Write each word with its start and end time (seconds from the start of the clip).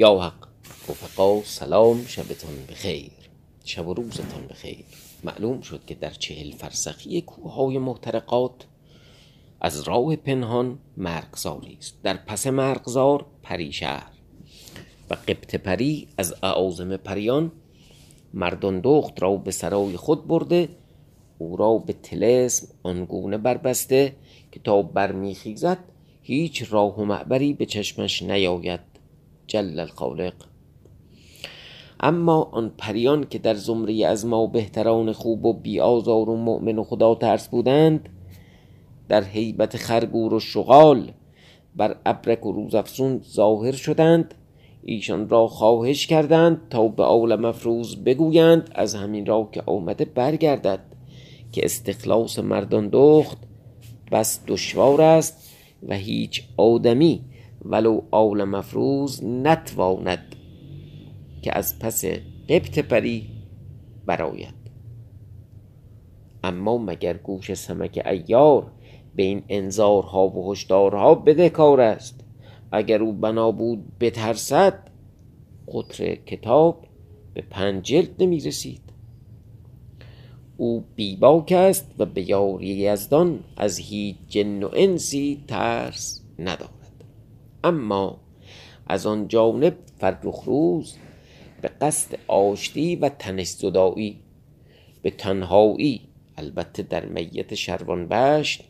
یا 0.00 0.18
حق. 0.18 0.48
رفقا 0.88 1.42
سلام 1.42 2.04
شبتان 2.06 2.66
بخیر. 2.70 3.10
شب 3.64 3.88
و 3.88 3.94
روزتان 3.94 4.46
بخیر. 4.50 4.84
معلوم 5.24 5.60
شد 5.60 5.84
که 5.86 5.94
در 5.94 6.10
چهل 6.10 6.50
فرسخی 6.50 7.20
کوههای 7.20 7.78
محترقات 7.78 8.66
از 9.60 9.80
راه 9.80 10.16
پنهان 10.16 10.78
مرغزاری 10.96 11.76
است. 11.80 11.98
در 12.02 12.16
پس 12.16 12.46
مرغزار 12.46 13.26
پریشهر 13.42 14.10
و 15.10 15.14
قبط 15.14 15.54
پری 15.54 16.08
از 16.18 16.34
اعاظم 16.42 16.96
پریان 16.96 17.52
مردان 18.34 18.80
دخت 18.80 19.22
را 19.22 19.36
به 19.36 19.50
سرای 19.50 19.96
خود 19.96 20.26
برده 20.26 20.68
او 21.38 21.56
را 21.56 21.78
به 21.78 21.92
طلسم 21.92 22.66
آنگونه 22.82 23.38
بربسته 23.38 24.16
که 24.52 24.60
تا 24.60 24.82
برمیخیزد 24.82 25.78
هیچ 26.22 26.72
راه 26.72 27.00
و 27.00 27.04
معبری 27.04 27.52
به 27.52 27.66
چشمش 27.66 28.22
نیاید. 28.22 28.80
جل 29.48 29.80
الخالق. 29.80 30.34
اما 32.00 32.42
آن 32.52 32.72
پریان 32.78 33.24
که 33.24 33.38
در 33.38 33.54
زمره 33.54 34.06
از 34.06 34.26
ما 34.26 34.46
بهتران 34.46 35.12
خوب 35.12 35.44
و 35.44 35.52
بی 35.52 35.80
آزار 35.80 36.30
و 36.30 36.36
مؤمن 36.36 36.78
و 36.78 36.84
خدا 36.84 37.14
ترس 37.14 37.48
بودند 37.48 38.08
در 39.08 39.24
هیبت 39.24 39.76
خرگور 39.76 40.34
و 40.34 40.40
شغال 40.40 41.12
بر 41.76 41.96
ابرک 42.06 42.46
و 42.46 42.52
روزافزون 42.52 43.20
ظاهر 43.32 43.72
شدند 43.72 44.34
ایشان 44.82 45.28
را 45.28 45.46
خواهش 45.46 46.06
کردند 46.06 46.60
تا 46.70 46.88
به 46.88 47.02
عالم 47.02 47.44
افروز 47.44 48.04
بگویند 48.04 48.70
از 48.74 48.94
همین 48.94 49.26
را 49.26 49.48
که 49.52 49.62
آمده 49.66 50.04
برگردد 50.04 50.80
که 51.52 51.64
استخلاص 51.64 52.38
مردان 52.38 52.88
دخت 52.92 53.38
بس 54.12 54.40
دشوار 54.46 55.02
است 55.02 55.54
و 55.88 55.94
هیچ 55.94 56.42
آدمی 56.56 57.24
ولو 57.64 58.02
عالم 58.12 58.54
افروز 58.54 59.24
نتواند 59.24 60.36
که 61.42 61.58
از 61.58 61.78
پس 61.78 62.04
قبط 62.48 62.78
پری 62.78 63.26
برآید 64.06 64.58
اما 66.44 66.78
مگر 66.78 67.16
گوش 67.16 67.54
سمک 67.54 68.02
ایار 68.06 68.70
به 69.16 69.22
این 69.22 69.42
انذارها 69.48 70.28
و 70.28 70.52
هشدارها 70.52 71.14
بدهکار 71.14 71.80
است؟ 71.80 72.24
اگر 72.72 73.02
او 73.02 73.12
بنا 73.12 73.50
بود 73.50 73.98
بترسد 74.00 74.90
قطر 75.68 76.14
کتاب 76.14 76.84
به 77.34 77.42
پنج 77.50 77.84
جلد 77.84 78.22
نمی 78.22 78.40
رسید. 78.40 78.80
او 80.56 80.84
بیباک 80.96 81.52
است 81.52 81.94
و 81.98 82.06
به 82.06 82.30
یاری 82.30 82.66
یزدان 82.66 83.40
از 83.56 83.78
هیچ 83.78 84.16
جن 84.28 84.62
و 84.62 84.70
انسی 84.72 85.44
ترس 85.48 86.22
ندارد. 86.38 86.77
اما 87.64 88.20
از 88.86 89.06
آن 89.06 89.28
جانب 89.28 89.76
فرخ 89.98 90.42
روز 90.44 90.96
به 91.62 91.68
قصد 91.68 92.18
آشتی 92.26 92.96
و 92.96 93.08
تنش 93.08 93.46
زدایی 93.46 94.20
به 95.02 95.10
تنهایی 95.10 96.00
البته 96.36 96.82
در 96.82 97.04
میت 97.04 97.54
شروان 97.54 98.08
بشت 98.08 98.64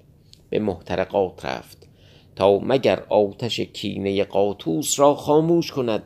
به 0.50 0.58
محترقات 0.58 1.44
رفت 1.44 1.88
تا 2.36 2.58
مگر 2.58 3.02
آتش 3.08 3.60
کینه 3.60 4.24
قاطوس 4.24 5.00
را 5.00 5.14
خاموش 5.14 5.72
کند 5.72 6.02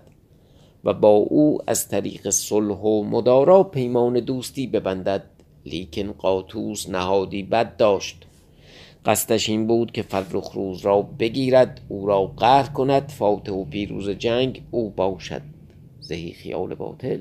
و 0.84 0.94
با 0.94 1.08
او 1.08 1.58
از 1.66 1.88
طریق 1.88 2.30
صلح 2.30 2.76
و 2.76 3.04
مدارا 3.04 3.62
پیمان 3.62 4.20
دوستی 4.20 4.66
ببندد 4.66 5.24
لیکن 5.66 6.12
قاطوس 6.12 6.88
نهادی 6.88 7.42
بد 7.42 7.76
داشت. 7.76 8.26
قصدش 9.04 9.48
این 9.48 9.66
بود 9.66 9.92
که 9.92 10.02
فرخ 10.02 10.50
روز 10.50 10.80
را 10.80 11.02
بگیرد 11.02 11.80
او 11.88 12.06
را 12.06 12.26
قهر 12.26 12.68
کند 12.68 13.08
فاتح 13.08 13.52
و 13.52 13.64
پیروز 13.64 14.10
جنگ 14.10 14.62
او 14.70 14.90
باشد 14.90 15.42
زهی 16.00 16.32
خیال 16.32 16.74
باطل. 16.74 17.20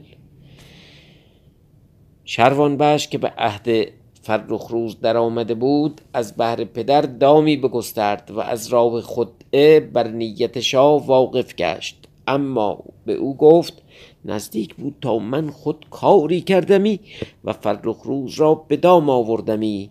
بش 2.80 3.08
که 3.08 3.18
به 3.18 3.34
عهد 3.38 3.88
فرخ 4.22 4.68
روز 4.68 5.00
در 5.00 5.18
آمده 5.18 5.54
بود 5.54 6.02
از 6.14 6.36
بهر 6.36 6.64
پدر 6.64 7.02
دامی 7.02 7.58
بگسترد 7.58 8.32
و 8.32 8.40
از 8.40 8.68
راه 8.68 9.02
خدعه 9.02 9.80
بر 9.80 10.08
نیت 10.08 10.60
شاه 10.60 11.06
واقف 11.06 11.56
گشت. 11.56 12.08
اما 12.28 12.84
به 13.06 13.14
او 13.14 13.38
گفت 13.38 13.84
نزدیک 14.26 14.76
بود 14.76 14.96
تا 15.02 15.18
من 15.18 15.50
خود 15.50 15.86
کاری 15.90 16.42
کردمی 16.42 17.00
و 17.44 17.54
فرخ 17.54 18.02
روز 18.04 18.36
را 18.36 18.56
به 18.56 18.78
دام 18.78 19.10
آوردمی. 19.10 19.90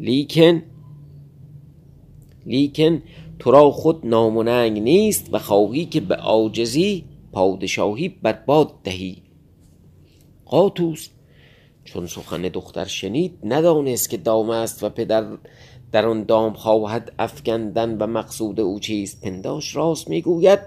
لیکن 0.00 0.62
لیکن 2.46 3.02
تو 3.38 3.50
را 3.50 3.70
خود 3.70 4.06
ناموننگ 4.06 4.78
نیست 4.78 5.28
و 5.32 5.38
خواهی 5.38 5.84
که 5.84 6.00
به 6.00 6.16
عاجزی 6.16 7.04
پادشاهی 7.32 8.08
بر 8.08 8.32
باد 8.32 8.72
دهی. 8.84 9.22
قاطوس 10.46 11.08
چون 11.84 12.06
سخن 12.06 12.42
دختر 12.42 12.84
شنید 12.84 13.38
ندانست 13.44 14.10
که 14.10 14.16
دام 14.16 14.50
است 14.50 14.84
و 14.84 14.88
پدر 14.88 15.26
در 15.92 16.06
آن 16.06 16.24
دام 16.24 16.52
خواهد 16.52 17.12
افکندن 17.18 17.98
و 17.98 18.06
مقصود 18.06 18.60
او 18.60 18.80
چیست. 18.80 19.20
پنداش 19.20 19.76
راست 19.76 20.10
می‌گوید 20.10 20.60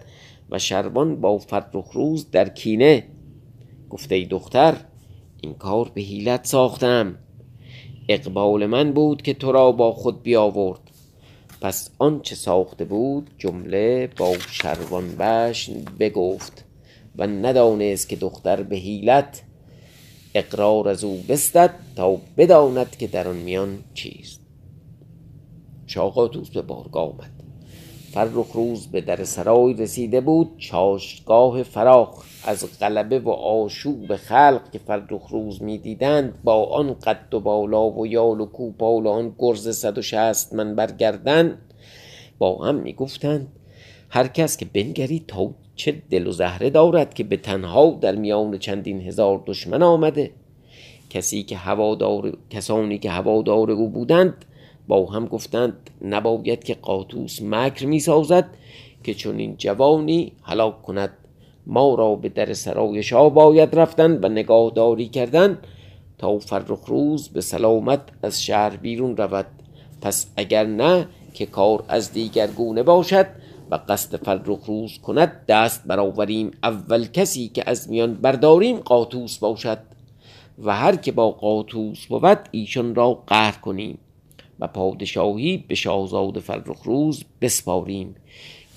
و 0.49 0.59
شربان 0.59 1.21
با 1.21 1.37
فرخ 1.37 1.91
روز 1.93 2.31
در 2.31 2.49
کینه. 2.49 3.07
گفته 3.89 4.15
ای 4.15 4.25
دختر 4.25 4.77
این 5.41 5.53
کار 5.53 5.91
به 5.93 6.01
حیلت 6.01 6.45
ساختم. 6.45 7.15
اقبال 8.09 8.65
من 8.65 8.91
بود 8.91 9.21
که 9.21 9.33
تو 9.33 9.51
را 9.51 9.71
با 9.71 9.91
خود 9.91 10.23
بیاورد. 10.23 10.92
پس 11.63 11.89
آنچه 11.99 12.35
ساخته 12.35 12.85
بود 12.85 13.29
جمله 13.37 14.09
با 14.17 14.37
شروان 14.37 15.15
بشن 15.15 15.85
بگفت 15.99 16.65
و 17.15 17.27
ندانست 17.27 18.09
که 18.09 18.15
دختر 18.15 18.63
به 18.63 18.75
حیلت 18.75 19.41
اقرار 20.35 20.87
از 20.87 21.03
او 21.03 21.23
بستد 21.29 21.75
تا 21.95 22.17
بداند 22.37 22.97
که 22.97 23.07
در 23.07 23.27
آن 23.27 23.35
میان 23.35 23.83
چیست. 23.93 24.39
شاقاتوس 25.87 26.49
به 26.49 26.61
بارگاه 26.61 27.09
آمد. 27.09 27.32
فرخ 28.13 28.51
روز 28.53 28.87
به 28.87 29.01
در 29.01 29.23
سرای 29.23 29.73
رسیده 29.73 30.21
بود 30.21 30.57
چاشتگاه 30.57 31.63
فراخ 31.63 32.23
از 32.45 32.79
غلبه 32.79 33.19
و 33.19 33.29
آشوب 33.29 34.15
خلق 34.15 34.71
که 34.71 34.79
فرخ 34.79 35.27
روز 35.29 35.63
می‌دیدند 35.63 36.33
با 36.43 36.65
آن 36.65 36.93
قد 36.93 37.33
و 37.33 37.39
بالا 37.39 37.89
و 37.89 38.07
یال 38.07 38.41
و 38.41 38.45
کوپال 38.45 39.05
و 39.05 39.09
آن 39.09 39.35
گرز 39.39 39.69
صد 39.69 39.97
و 39.97 40.01
شست 40.01 40.53
من 40.53 40.75
برگردن 40.75 41.57
با 42.37 42.57
هم 42.57 42.75
می‌گفتند 42.75 43.47
هر 44.09 44.27
کس 44.27 44.57
که 44.57 44.65
بنگری 44.65 45.25
تا 45.27 45.49
چه 45.75 46.01
دل 46.09 46.27
و 46.27 46.31
زهره 46.31 46.69
دارد 46.69 47.13
که 47.13 47.23
به 47.23 47.37
تنها 47.37 47.97
در 48.01 48.15
میان 48.15 48.57
چندین 48.57 49.01
هزار 49.01 49.43
دشمن 49.45 49.83
آمده؟ 49.83 50.31
کسی 51.09 51.43
که 51.43 51.57
هوادار 51.57 52.37
کسانی 52.49 52.97
که 52.97 53.09
هوادار 53.09 53.71
او 53.71 53.89
بودند 53.89 54.45
با 54.87 55.05
هم 55.05 55.25
گفتند 55.25 55.89
نباید 56.01 56.63
که 56.63 56.73
قاطوس 56.73 57.41
مکر 57.41 57.85
می 57.85 57.99
سازد 57.99 58.45
که 59.03 59.13
چون 59.13 59.39
این 59.39 59.55
جوانی 59.57 60.31
هلاک 60.43 60.81
کند. 60.81 61.09
ما 61.65 61.95
را 61.95 62.15
به 62.15 62.29
در 62.29 62.53
سرای 62.53 63.03
شاه 63.03 63.33
باید 63.33 63.79
رفتن 63.79 64.19
و 64.25 64.29
نگاهداری 64.29 65.07
کردن 65.07 65.57
تا 66.17 66.39
فرخ 66.39 66.85
روز 66.85 67.29
به 67.29 67.41
سلامت 67.41 68.01
از 68.23 68.43
شهر 68.43 68.77
بیرون 68.77 69.17
رود. 69.17 69.45
پس 70.01 70.27
اگر 70.37 70.65
نه 70.65 71.07
که 71.33 71.45
کار 71.45 71.83
از 71.87 72.13
دیگر 72.13 72.47
گونه 72.47 72.83
باشد 72.83 73.25
و 73.71 73.79
قصد 73.89 74.23
فرخ 74.23 74.65
روز 74.65 74.99
کند 74.99 75.45
دست 75.47 75.83
برآوریم. 75.85 76.51
اول 76.63 77.05
کسی 77.05 77.47
که 77.47 77.63
از 77.65 77.89
میان 77.89 78.13
برداریم 78.13 78.77
قاطوس 78.77 79.37
باشد 79.37 79.79
و 80.63 80.75
هر 80.75 80.95
که 80.95 81.11
با 81.11 81.31
قاطوس 81.31 82.05
بود 82.05 82.39
ایشان 82.51 82.95
را 82.95 83.13
قهر 83.27 83.57
کنیم. 83.57 83.97
و 84.63 84.67
پادشاهی 84.67 85.57
به 85.57 85.75
شاهزاده 85.75 86.39
فرخ 86.39 86.81
روز 86.83 87.23
بسپاریم 87.41 88.15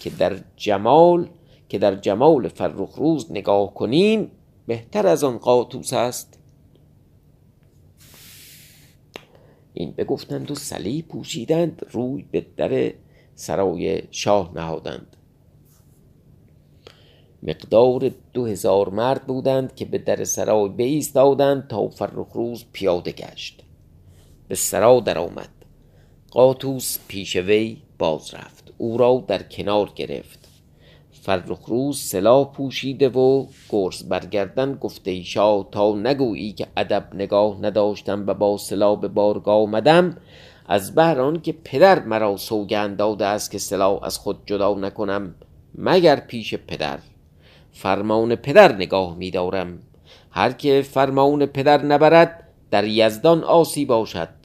که 0.01 0.11
در 0.11 0.39
جمال 0.57 1.29
که 1.69 1.79
در 1.79 1.95
جمال 1.95 2.49
فرخ 2.49 2.95
روز 2.95 3.33
نگاه 3.33 3.75
کنیم 3.75 4.31
بهتر 4.67 5.07
از 5.07 5.25
آن 5.25 5.39
قاطوس 5.39 5.93
است. 5.93 6.39
این 9.75 9.91
بگفتند 9.91 10.51
و 10.51 10.55
سلی 10.55 11.03
پوشیدند 11.03 11.87
روی 11.91 12.25
به 12.31 12.47
در 12.57 12.93
سرای 13.35 14.03
شاه 14.11 14.53
نهادند. 14.55 15.17
مقدار 17.43 18.11
دو 18.33 18.47
هزار 18.47 18.89
مرد 18.89 19.27
بودند 19.27 19.75
که 19.75 19.85
به 19.85 19.99
در 19.99 20.25
سرای 20.25 20.69
بایستادند 20.69 21.69
تا 21.69 21.89
فرخ 21.89 22.33
روز 22.33 22.65
پیاده 22.73 23.13
گشت. 23.13 23.63
به 24.49 24.55
سرا 24.55 25.01
درآمد. 25.01 25.56
قاطوس 26.37 26.99
پیش 27.09 27.37
وی 27.37 27.77
باز 27.99 28.35
رفت. 28.35 28.73
او 28.79 28.99
را 28.99 29.25
در 29.29 29.43
کنار 29.43 29.91
گرفت. 29.95 30.49
فرخ 31.13 31.59
روز 31.67 32.01
سلاح 32.01 32.53
پوشیده 32.53 33.09
و 33.09 33.47
گرز 33.69 34.03
برگردن 34.03 34.75
گفته 34.75 35.23
شاه 35.23 35.69
تا 35.73 35.95
نگویی 35.95 36.53
که 36.53 36.67
ادب 36.77 37.09
نگاه 37.15 37.59
نداشتم 37.63 38.27
و 38.27 38.35
با 38.35 38.57
سلاح 38.57 39.01
به 39.01 39.09
بارگاه 39.09 39.63
آمدم 39.63 40.17
از 40.67 40.95
بهر 40.95 41.37
که 41.37 41.53
پدر 41.53 42.05
مرا 42.05 42.37
سوگند 42.37 42.97
داده 42.97 43.27
است 43.27 43.51
که 43.51 43.59
سلاح 43.59 44.05
از 44.05 44.19
خود 44.19 44.39
جدا 44.47 44.75
نکنم 44.75 45.35
مگر 45.75 46.21
پیش 46.21 46.55
پدر. 46.55 46.99
فرمان 47.73 48.35
پدر 48.35 48.75
نگاه 48.75 49.17
میدارم. 49.17 49.79
هر 50.31 50.53
که 50.53 50.83
فرمان 50.91 51.47
پدر 51.47 51.83
نبرد 51.83 52.49
در 52.71 52.85
یزدان 52.85 53.45
آسی 53.45 53.85
باشد. 53.85 54.36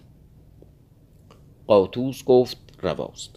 قاطوس 1.68 2.24
گفت 2.24 2.58
رواست. 2.82 3.36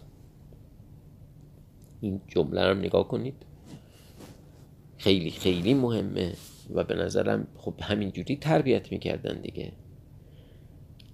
این 2.01 2.21
جمله 2.27 2.67
رو 2.67 2.73
نگاه 2.73 3.07
کنید. 3.07 3.45
خیلی 4.97 5.31
خیلی 5.31 5.73
مهمه 5.73 6.33
و 6.73 6.83
به 6.83 6.95
نظرم 6.95 7.47
خب 7.57 7.73
همینجوری 7.81 8.35
تربیت 8.35 8.91
می‌کردن 8.91 9.41
دیگه. 9.41 9.71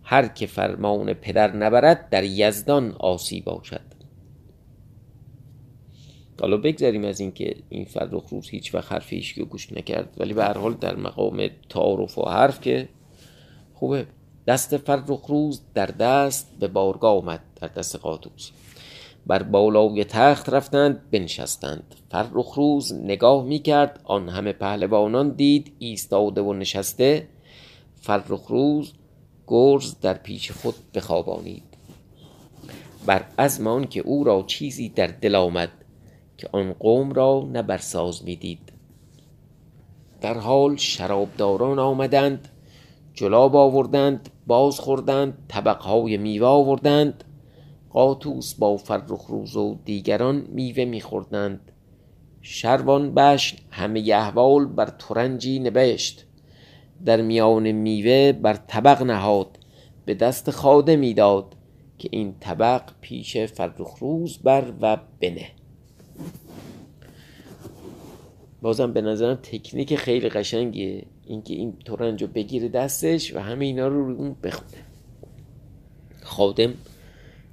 هر 0.04 0.28
که 0.28 0.46
فرمان 0.48 1.14
پدر 1.14 1.56
نبرد 1.56 2.10
در 2.10 2.24
یزدان 2.24 2.92
آسی 2.92 3.42
باشد. 3.42 3.92
حالا 6.42 6.58
بگذاریم 6.58 7.06
از 7.06 7.20
اینکه 7.20 7.56
این 7.70 7.86
فرخ 7.86 8.30
روز 8.30 8.50
هیچ 8.50 8.76
وقت 8.76 8.92
حرف 8.92 9.14
هیچ 9.14 9.40
گوش 9.40 9.74
نکرد 9.74 10.16
ولی 10.18 10.34
به 10.34 10.44
هر 10.44 10.58
حال 10.58 10.74
در 10.74 10.96
مقام 10.96 11.48
تعارف 11.70 12.18
و 12.18 12.26
حرف 12.26 12.62
که 12.62 12.90
خوبه. 13.74 14.08
دست 14.48 14.78
فرخ 14.78 15.26
روز 15.28 15.62
در 15.74 15.86
دست 15.86 16.52
به 16.60 16.68
بارگاه 16.68 17.18
آمد 17.18 17.42
در 17.56 17.68
دست 17.68 17.96
قاطوس 17.96 18.52
بر 19.28 19.44
بالای 19.44 20.04
تخت 20.04 20.50
رفتند 20.50 21.12
بنشستند. 21.12 21.96
فرخ 22.12 22.54
روز 22.54 22.94
نگاه 22.94 23.44
می‌کرد 23.44 24.00
آن 24.04 24.30
همه 24.30 24.54
پهلوانان 24.54 25.30
دید 25.30 25.74
ایستاده 25.80 26.42
و 26.42 26.54
نشسته. 26.54 27.28
فرخ 28.02 28.48
روز 28.48 28.94
گرز 29.48 30.00
در 30.00 30.14
پیش 30.14 30.52
خود 30.52 30.76
بخوابانید. 30.94 31.64
بر 33.06 33.26
عزم 33.40 33.84
که 33.84 34.00
او 34.00 34.24
را 34.24 34.44
چیزی 34.48 34.90
در 34.90 35.08
دل 35.08 35.36
آمد 35.36 35.70
که 36.38 36.50
آن 36.52 36.74
قوم 36.74 37.14
را 37.14 37.48
نه 37.52 37.62
برساز 37.62 38.26
می‌دید. 38.26 38.72
در 40.22 40.38
حال 40.38 40.76
شرابداران 40.76 41.80
آمدند. 41.80 42.48
جلاب 43.14 43.56
آوردند 43.56 44.30
باز 44.48 44.80
خوردند 44.80 45.38
طبقهای 45.48 46.18
میوه 46.18 46.48
آوردند. 46.48 47.24
قاطوس 47.90 48.54
با 48.54 48.78
فرخ 48.78 49.26
روز 49.26 49.56
و 49.56 49.78
دیگران 49.86 50.48
میوه 50.50 50.86
میخوردند. 50.86 51.72
شروان 52.42 53.14
بش 53.14 53.56
همه 53.72 54.12
احوال 54.14 54.66
بر 54.66 54.86
ترنجی 54.86 55.60
نبشت. 55.60 56.26
در 57.06 57.22
میان 57.22 57.72
میوه 57.72 58.32
بر 58.32 58.54
طبق 58.54 59.02
نهاد 59.02 59.60
به 60.06 60.14
دست 60.14 60.52
خاده 60.52 60.96
می‌داد 60.96 61.56
که 61.98 62.10
این 62.12 62.36
طبق 62.40 62.82
پیش 63.02 63.38
فرخ 63.38 63.98
روز 64.00 64.38
بر 64.38 64.74
و 64.82 64.98
بنه. 65.22 65.48
بازم 68.62 68.94
به 68.94 69.02
نظرم 69.02 69.36
تکنیک 69.36 69.96
خیلی 69.96 70.30
قشنگیه. 70.30 71.06
اینکه 71.26 71.54
این 71.54 71.74
تورنج 71.86 72.22
رو 72.22 72.28
بگیره 72.28 72.70
دستش 72.70 73.36
و 73.36 73.40
همه 73.40 73.66
اینا 73.66 73.88
رو 73.88 74.06
روی 74.06 74.16
اون 74.16 74.36
بخونه. 74.44 74.86
خادم 76.22 76.74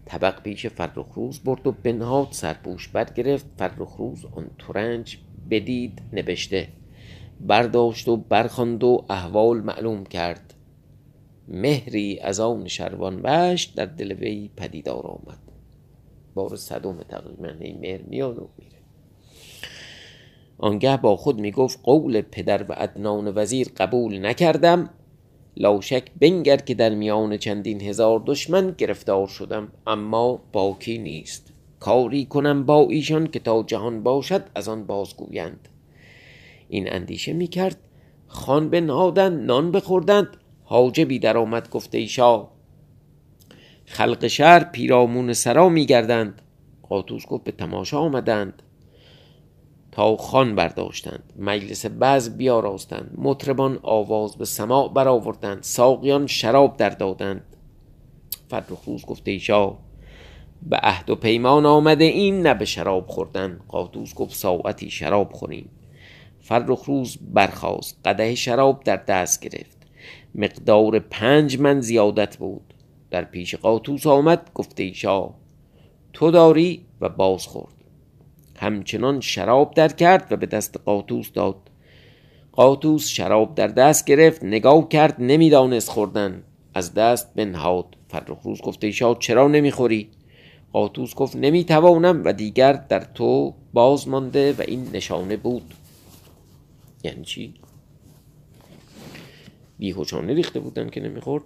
طبق 0.07 0.43
پیش 0.43 0.67
فرخروز 0.67 1.39
برد 1.39 1.67
و 1.67 1.73
بنهاد 1.73 2.29
سرپوش 2.31 2.89
بر 2.89 3.05
گرفت. 3.05 3.47
فرخروز 3.59 4.25
آن 4.33 4.51
تورنج 4.59 5.19
بدید 5.51 6.03
نبشته. 6.13 6.69
برداشت 7.41 8.09
و 8.09 8.17
برخاند 8.17 8.85
و 8.85 9.05
احوال 9.11 9.61
معلوم 9.61 10.05
کرد. 10.05 10.55
مهری 11.49 12.19
از 12.21 12.41
آن 12.41 12.69
شروان 12.69 13.21
وش 13.25 13.65
در 13.65 13.87
دل 13.87 14.13
وی 14.13 14.51
پدیدار 14.57 15.07
آمد. 15.07 15.39
بار 16.35 16.57
صدوم 16.57 17.03
تقریبا 17.03 17.49
این 17.61 17.81
مهر 17.81 18.03
میاد 18.03 18.39
و 18.39 18.49
میره. 18.59 18.78
آنگه 20.59 20.97
با 20.97 21.17
خود 21.17 21.41
می‌گفت 21.41 21.81
قول 21.83 22.21
پدر 22.21 22.63
و 22.63 22.75
ادنان 22.77 23.33
وزیر 23.35 23.69
قبول 23.77 24.27
نکردم 24.27 24.91
لاشک 25.57 26.11
بنگر 26.21 26.57
که 26.57 26.75
در 26.75 26.95
میان 26.95 27.37
چندین 27.37 27.81
هزار 27.81 28.23
دشمن 28.27 28.75
گرفتار 28.79 29.27
شدم 29.27 29.69
اما 29.87 30.41
باکی 30.53 30.99
نیست. 30.99 31.53
کاری 31.81 32.25
کنم 32.25 32.67
با 32.67 32.87
ایشان 32.91 33.27
که 33.27 33.39
تا 33.39 33.63
جهان 33.63 34.03
باشد 34.03 34.45
از 34.55 34.69
آن 34.69 34.85
بازگویند. 34.85 35.69
این 36.69 36.93
اندیشه 36.93 37.33
می‌کرد 37.33 37.77
خان 38.27 38.71
بنهادند 38.71 39.47
نان 39.47 39.73
بخوردند 39.73 40.29
حاجبی 40.65 41.19
در 41.19 41.37
آمد 41.37 41.71
گفته 41.71 41.99
ایشا 41.99 42.49
خلق 43.85 44.27
شهر 44.27 44.65
پیرامون 44.65 45.33
سرا 45.33 45.69
میگردند. 45.69 46.43
قاطوس 46.89 47.27
گفت 47.27 47.45
به 47.45 47.53
تماشا 47.53 47.99
آمدند. 47.99 48.63
تا 49.99 50.17
خان 50.17 50.55
برداشتند. 50.55 51.33
مجلس 51.39 51.87
بعض 51.87 52.31
بیاراستند. 52.31 53.15
مطربان 53.17 53.79
آواز 53.83 54.37
به 54.37 54.45
سماع 54.45 54.93
برآوردند. 54.93 55.63
ساقیان 55.63 56.27
شراب 56.27 56.77
در 56.77 56.89
دادند. 56.89 57.57
فرخروز 58.49 59.07
گفته 59.07 59.31
ایشا 59.31 59.71
به 60.63 60.77
عهد 60.77 61.11
و 61.11 61.15
پیمان 61.15 61.67
آمده 61.67 62.05
این 62.05 62.43
نه 62.43 62.55
به 62.55 62.65
شراب 62.65 63.07
خوردن. 63.07 63.61
قاطوس 63.69 64.15
گفت 64.15 64.35
ساعتی 64.35 64.91
شراب 64.91 65.33
خوریم. 65.33 65.71
فرخروز 66.41 67.19
برخاست. 67.33 67.99
قده 68.05 68.35
شراب 68.35 68.85
در 68.85 68.97
دست 68.97 69.41
گرفت. 69.41 69.77
مقدار 70.35 70.99
پنج 70.99 71.61
من 71.61 71.81
زیادت 71.81 72.37
بود. 72.37 72.75
در 73.11 73.25
پیش 73.25 73.55
قاطوس 73.55 74.07
آمد 74.07 74.51
گفته 74.55 74.83
ایشا 74.83 75.31
تو 76.13 76.31
داری 76.31 76.87
و 77.01 77.09
باز 77.09 77.47
خورد 77.47 77.78
همچنان 78.59 79.21
شراب 79.21 79.75
در 79.75 79.89
کرد 79.89 80.33
و 80.33 80.37
به 80.37 80.47
دست 80.47 80.77
قاطوس 80.85 81.33
داد. 81.33 81.71
قاطوس 82.53 83.09
شراب 83.09 83.55
در 83.55 83.67
دست 83.67 84.05
گرفت 84.05 84.45
نگاه 84.45 84.89
کرد 84.89 85.17
نمی‌دانست 85.19 85.91
خوردن. 85.91 86.43
از 86.75 86.95
دست 86.95 87.35
بنهاد. 87.35 87.97
فرخ 88.09 88.39
روز 88.43 88.61
گفته 88.61 88.87
ایشا 88.87 89.15
چرا 89.15 89.49
نمی‌خوری؟ 89.49 90.11
قاطوس 90.73 91.15
گفت 91.15 91.37
نمی‌توانم 91.37 92.25
و 92.25 92.33
دیگر 92.33 92.73
در 92.73 93.01
تو 93.01 93.55
باز 93.73 94.09
مانده 94.09 94.53
و 94.53 94.63
این 94.69 94.91
نشانه 94.93 95.37
بود. 95.37 95.75
یعنی 97.05 97.25
چی؟ 97.25 97.55
بیهوشانه 99.79 100.35
ریخته 100.35 100.61
بودن 100.61 100.89
که 100.89 101.01
نمی‌خورد. 101.01 101.45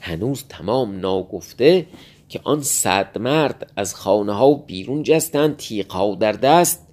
هنوز 0.00 0.44
تمام 0.48 1.00
ناگفته 1.00 1.86
که 2.28 2.40
آن 2.44 2.62
صد 2.62 3.18
مرد 3.18 3.72
از 3.76 3.94
خانه 3.94 4.32
ها 4.32 4.54
بیرون 4.54 5.02
جستند 5.02 5.56
تیغ 5.56 5.92
ها 5.92 6.14
در 6.14 6.32
دست 6.32 6.86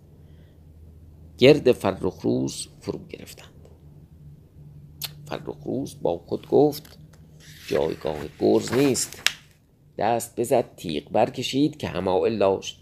گرد 1.37 1.71
فرخروز 1.71 2.67
فرو 2.81 2.99
گرفتند. 3.09 3.49
فرخروز 5.29 5.95
با 6.01 6.17
خود 6.17 6.47
گفت 6.49 6.97
جایگاه 7.67 8.17
گرز 8.39 8.73
نیست. 8.73 9.21
دست 9.97 10.39
بزد 10.39 10.65
تیغ 10.77 11.03
برکشید 11.11 11.77
که 11.77 11.87
همائل 11.87 12.37
داشت. 12.37 12.81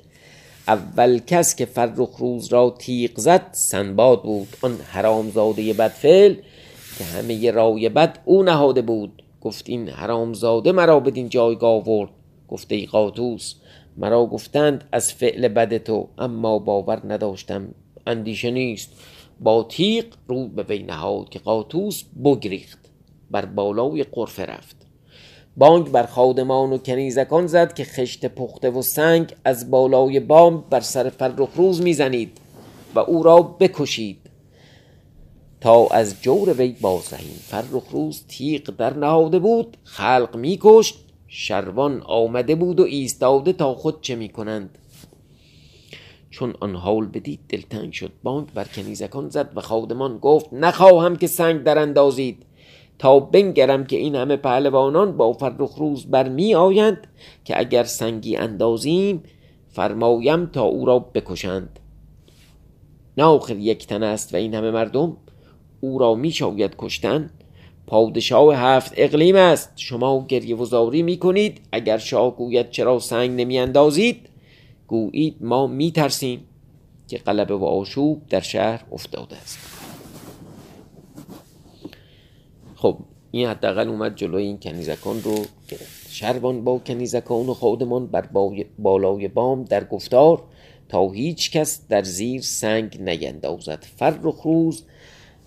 اول 0.67 1.19
کس 1.19 1.55
که 1.55 1.65
فرخروز 1.65 2.47
را 2.47 2.75
تیغ 2.79 3.19
زد 3.19 3.49
سنباد 3.51 4.23
بود. 4.23 4.47
آن 4.61 4.77
حرامزاده 4.77 5.73
بدفعل 5.73 6.35
که 6.97 7.03
همه 7.03 7.51
رای 7.51 7.89
بد 7.89 8.19
او 8.25 8.43
نهاده 8.43 8.81
بود. 8.81 9.23
گفت 9.41 9.69
این 9.69 9.89
حرامزاده 9.89 10.71
مرا 10.71 10.99
بدین 10.99 11.29
جایگاه 11.29 11.83
ورد 11.89 12.09
گفته 12.53 12.75
ای 12.75 12.85
قاطوس 12.85 13.55
مرا 13.97 14.25
گفتند 14.25 14.83
از 14.91 15.13
فعل 15.13 15.47
بد 15.47 15.77
تو 15.77 16.07
اما 16.17 16.59
باور 16.59 17.01
نداشتم. 17.13 17.67
اندیشه 18.07 18.51
نیست. 18.51 18.89
با 19.39 19.63
تیغ 19.63 20.05
رو 20.27 20.47
به 20.47 20.63
وی 20.63 20.83
نهاد 20.83 21.29
که 21.29 21.39
قاطوس 21.39 22.03
بگریخت 22.25 22.79
بر 23.31 23.45
بالای 23.45 24.03
قرفه 24.03 24.45
رفت. 24.45 24.75
بانگ 25.57 25.91
بر 25.91 26.05
خادمان 26.05 26.73
و 26.73 26.77
کنیزکان 26.77 27.47
زد 27.47 27.73
که 27.73 27.83
خشت 27.83 28.25
پخته 28.25 28.69
و 28.69 28.81
سنگ 28.81 29.35
از 29.45 29.71
بالای 29.71 30.19
بام 30.19 30.63
بر 30.69 30.79
سر 30.79 31.09
فرخ 31.09 31.49
روز 31.55 31.81
می‌زنید 31.81 32.37
و 32.95 32.99
او 32.99 33.23
را 33.23 33.41
بکشید. 33.41 34.29
تا 35.61 35.87
از 35.87 36.21
جور 36.21 36.53
وی 36.53 36.75
بازرهیم 36.81 37.39
فرخ 37.47 37.83
روز 37.91 38.23
تیغ 38.27 38.75
در 38.77 38.93
نهاده 38.93 39.39
بود 39.39 39.77
خلق 39.83 40.35
میکشت 40.35 40.95
شروان 41.35 42.01
آمده 42.01 42.55
بود 42.55 42.79
و 42.79 42.83
ایستاده 42.83 43.53
تا 43.53 43.73
خود 43.73 44.01
چه 44.01 44.15
می 44.15 44.29
کنند 44.29 44.77
چون 46.29 46.53
آن 46.59 46.75
حال 46.75 47.05
بدید 47.05 47.39
دلتنگ 47.49 47.93
شد. 47.93 48.11
بانک 48.23 48.53
بر 48.53 48.63
کنیزکان 48.63 49.29
زد 49.29 49.51
و 49.55 49.61
خادمان 49.61 50.17
گفت 50.17 50.53
نخواهم 50.53 51.15
که 51.15 51.27
سنگ 51.27 51.63
در 51.63 51.77
اندازید. 51.77 52.45
تا 52.99 53.19
بنگرم 53.19 53.85
که 53.85 53.95
این 53.95 54.15
همه 54.15 54.35
پهلوانان 54.35 55.17
با 55.17 55.33
فرخ 55.33 55.75
روز 55.75 56.05
بر 56.05 56.29
می 56.29 56.55
آیند 56.55 57.07
که 57.45 57.59
اگر 57.59 57.83
سنگی 57.83 58.35
اندازیم 58.35 59.23
فرمایم 59.69 60.45
تا 60.45 60.63
او 60.63 60.85
را 60.85 60.99
بکشند. 60.99 61.79
نه 63.17 63.23
آخر 63.23 63.55
یک 63.55 63.87
تن 63.87 64.03
است 64.03 64.33
و 64.33 64.37
این 64.37 64.53
همه 64.53 64.71
مردم 64.71 65.17
او 65.81 65.99
را 65.99 66.15
می 66.15 66.31
شاید 66.31 66.75
کشتن. 66.77 67.29
پادشاه 67.87 68.55
هفت 68.55 68.93
اقلیم 68.97 69.35
است. 69.35 69.71
شما 69.75 70.25
گریه 70.27 70.55
وزاری 70.55 71.01
می 71.01 71.17
کنید 71.17 71.61
اگر 71.71 71.97
شاه 71.97 72.35
گوید 72.35 72.69
چرا 72.69 72.99
سنگ 72.99 73.31
نمی 73.31 73.59
اندازید 73.59 74.29
گویید 74.87 75.35
ما 75.41 75.67
می 75.67 75.91
ترسیم 75.91 76.43
که 77.07 77.17
قلبه 77.17 77.55
و 77.55 77.65
آشوب 77.65 78.21
در 78.29 78.39
شهر 78.39 78.85
افتاده 78.91 79.35
است. 79.35 79.57
خب 82.75 82.97
این 83.31 83.47
حداقل 83.47 83.89
اومد 83.89 84.15
جلوی 84.15 84.43
این 84.43 84.59
کنیزکان 84.59 85.21
رو 85.23 85.35
گرفت. 85.67 86.11
شربان 86.11 86.63
با 86.63 86.77
کنیزکان 86.77 87.45
خودمان 87.45 88.07
بر 88.07 88.29
بالای 88.79 89.27
بام 89.27 89.63
در 89.63 89.83
گفتار 89.83 90.43
تا 90.89 91.09
هیچ 91.09 91.51
کس 91.51 91.87
در 91.87 92.03
زیر 92.03 92.41
سنگ 92.41 93.01
نیندازد. 93.01 93.85
فرخ 93.97 94.41
روز 94.41 94.83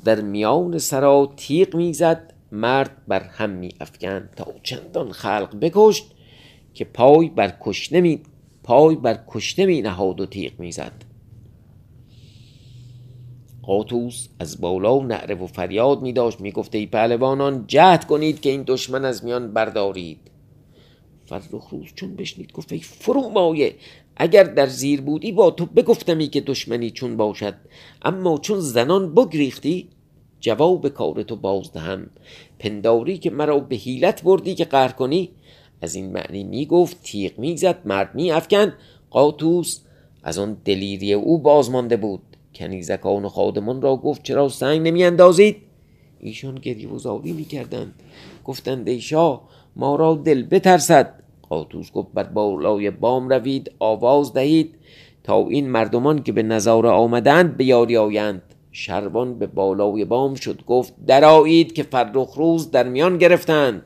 در 0.06 0.20
میان 0.20 0.78
سرا 0.78 1.32
تیغ 1.36 1.76
می‌زد. 1.76 2.32
مرد 2.52 3.06
بر 3.08 3.22
هم 3.22 3.50
می 3.50 3.68
افکن 3.80 4.28
تا 4.36 4.46
چندان 4.62 5.12
خلق 5.12 5.60
بکشت 5.60 6.04
که 6.74 6.84
پای 6.84 7.28
بر 7.28 7.56
کشته 7.60 8.00
می 8.00 8.20
پای 8.62 8.96
بر 8.96 9.24
کشته 9.28 9.66
می 9.66 9.82
نهاد 9.82 10.20
و 10.20 10.26
تیغ 10.26 10.52
می‌زد. 10.60 11.04
قاطوس 13.62 14.28
از 14.38 14.60
بالا 14.60 14.98
نعره 14.98 15.34
و 15.34 15.46
فریاد 15.46 16.02
می 16.02 16.12
داشت 16.12 16.40
می 16.40 16.52
گفته 16.52 16.78
ای 16.78 16.86
پهلوانان 16.86 17.64
جهد 17.66 18.06
کنید 18.06 18.40
که 18.40 18.50
این 18.50 18.64
دشمن 18.66 19.04
از 19.04 19.24
میان 19.24 19.52
بردارید. 19.52 20.30
فرخ 21.26 21.68
روز 21.70 21.88
چون 21.94 22.16
بشنید 22.16 22.52
گفت 22.52 22.72
ای 22.72 22.80
فرو 22.80 23.28
مایه 23.28 23.74
اگر 24.16 24.44
در 24.44 24.66
زیر 24.66 25.00
بودی 25.00 25.32
با 25.32 25.50
تو 25.50 25.66
بگفتمی 25.66 26.28
که 26.28 26.40
دشمنی 26.40 26.90
چون 26.90 27.16
باشد 27.16 27.54
اما 28.02 28.38
چون 28.38 28.60
زنان 28.60 29.14
بگریختی 29.14 29.88
جواب 30.46 30.88
کار 30.88 31.22
تو 31.22 31.36
بازدهم 31.36 32.10
پنداری 32.58 33.18
که 33.18 33.30
مرا 33.30 33.58
به 33.60 33.76
حیلت 33.76 34.22
بردی 34.22 34.54
که 34.54 34.64
قهر 34.64 34.92
کنی. 34.92 35.30
از 35.82 35.94
این 35.94 36.12
معنی 36.12 36.44
می‌گفت 36.44 37.02
تیغ 37.02 37.38
می‌زد 37.38 37.78
مرد 37.84 38.14
میافکن 38.14 38.72
قاطوس 39.10 39.80
از 40.22 40.38
آن 40.38 40.56
دلیری 40.64 41.12
او 41.12 41.38
بازمانده 41.38 41.96
بود. 41.96 42.20
کنیزکان 42.54 43.24
و 43.24 43.28
خادمان 43.28 43.82
را 43.82 43.96
گفت 43.96 44.22
چرا 44.22 44.48
سنگ 44.48 44.80
نمیاندازید 44.88 45.56
ایشان 46.20 46.54
گریه 46.54 46.88
و 46.88 46.98
زاری 46.98 47.32
می‌کردند 47.32 47.94
گفتند 48.44 48.88
ای 48.88 49.00
شاه 49.00 49.48
ما 49.76 49.96
را 49.96 50.14
دل 50.14 50.42
بترسد. 50.42 51.22
قاطوس 51.48 51.92
گفت 51.92 52.08
بر 52.14 52.22
بالای 52.22 52.90
بام 52.90 53.28
روید 53.28 53.70
آواز 53.78 54.32
دهید. 54.32 54.74
تا 55.24 55.46
این 55.48 55.70
مردمان 55.70 56.22
که 56.22 56.32
به 56.32 56.42
نظاره 56.42 56.88
آمدند 56.88 57.56
به 57.56 57.64
یاری 57.64 57.96
آیند. 57.96 58.42
شربان 58.78 59.38
به 59.38 59.46
بالای 59.46 60.04
بام 60.04 60.34
شد 60.34 60.64
گفت 60.64 60.94
درایید 61.06 61.72
که 61.72 61.82
فرخ 61.82 62.34
روز 62.34 62.70
در 62.70 62.88
میان 62.88 63.18
گرفتند. 63.18 63.82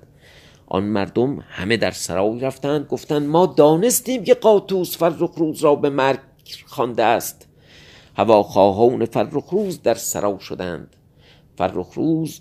آن 0.67 0.85
مردم 0.85 1.39
همه 1.49 1.77
در 1.77 1.91
سرای 1.91 2.41
رفتند 2.41 2.87
گفتند 2.87 3.29
ما 3.29 3.47
دانستیم 3.47 4.25
که 4.25 4.35
قاطوس 4.35 4.97
فرخ 4.97 5.31
روز 5.37 5.61
را 5.61 5.75
به 5.75 5.91
مرگ 5.91 6.19
خوانده 6.67 7.05
است. 7.05 7.49
هواخواهان 8.17 9.05
فرخ 9.05 9.49
روز 9.51 9.83
در 9.83 9.95
سرا 9.95 10.39
شدند. 10.39 10.97
فرخ 11.59 11.93
روز 11.95 12.41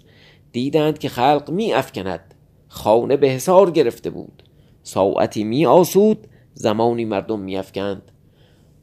دیدند 0.51 0.97
که 0.97 1.09
خلق 1.09 1.49
می 1.49 1.73
افکند 1.73 2.33
خانه 2.67 3.17
به 3.17 3.27
حسار 3.27 3.71
گرفته 3.71 4.09
بود. 4.09 4.43
ساعتی 4.83 5.43
می 5.43 5.65
آسود 5.65 6.27
زمانی 6.53 7.05
مردم 7.05 7.39
می 7.39 7.57
افکند. 7.57 8.11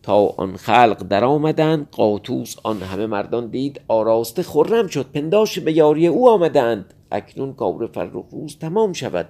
تا 0.06 0.34
آن 0.36 0.56
خلق 0.56 1.02
در 1.08 1.24
آمدند 1.24 1.88
قاطوس 1.90 2.56
آن 2.62 2.82
همه 2.82 3.06
مردان 3.06 3.46
دید 3.46 3.80
آراسته 3.88 4.42
خرم 4.42 4.86
شد 4.86 5.06
پنداش 5.14 5.58
به 5.58 5.72
یاری 5.72 6.06
او 6.06 6.30
آمدند. 6.30 6.94
اکنون 7.12 7.52
کار 7.52 7.86
فرخ 7.86 8.24
روز 8.32 8.58
تمام 8.58 8.92
شود. 8.92 9.28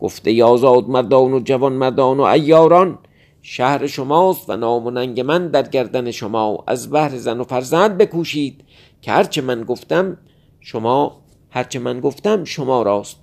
گفته 0.00 0.32
یازاد 0.32 0.88
مردان 0.88 1.32
و 1.32 1.40
جوان 1.40 1.72
مردان 1.72 2.20
و 2.20 2.22
ایاران 2.22 2.98
شهر 3.42 3.86
شماست 3.86 4.50
و 4.50 4.56
نام 4.56 4.86
و 4.86 4.90
ننگ 4.90 5.20
من 5.20 5.48
در 5.48 5.62
گردن 5.62 6.10
شما. 6.10 6.64
از 6.66 6.90
بهر 6.90 7.16
زن 7.16 7.40
و 7.40 7.44
فرزند 7.44 7.98
بکوشید 7.98 8.64
که 9.02 9.12
هرچه 9.12 9.42
من 9.42 9.64
گفتم 9.64 10.18
شما 10.60 11.22
هرچه 11.50 11.78
من 11.78 12.00
گفتم 12.00 12.44
شما 12.44 12.82
راست. 12.82 13.18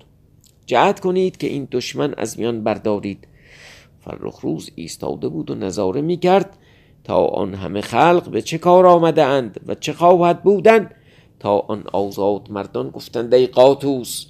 جهد 0.66 1.00
کنید 1.00 1.36
که 1.36 1.46
این 1.46 1.68
دشمن 1.72 2.14
از 2.14 2.38
میان 2.38 2.64
بردارید. 2.64 3.26
فرخ 4.00 4.40
روز 4.40 4.70
ایستاده 4.74 5.28
بود 5.28 5.50
و 5.50 5.54
نظاره 5.54 6.00
می 6.00 6.16
کرد 6.16 6.56
تا 7.04 7.24
آن 7.24 7.54
همه 7.54 7.80
خلق 7.80 8.28
به 8.30 8.42
چه 8.42 8.58
کار 8.58 8.86
آمده 8.86 9.24
اند 9.24 9.60
و 9.66 9.74
چه 9.74 9.92
خواهد 9.92 10.42
بودن 10.42 10.90
تا 11.38 11.58
آن 11.58 11.84
آزاد 11.92 12.50
مردان 12.50 12.90
گفتند 12.90 13.34
ای 13.34 13.46
قاطوس 13.46 14.26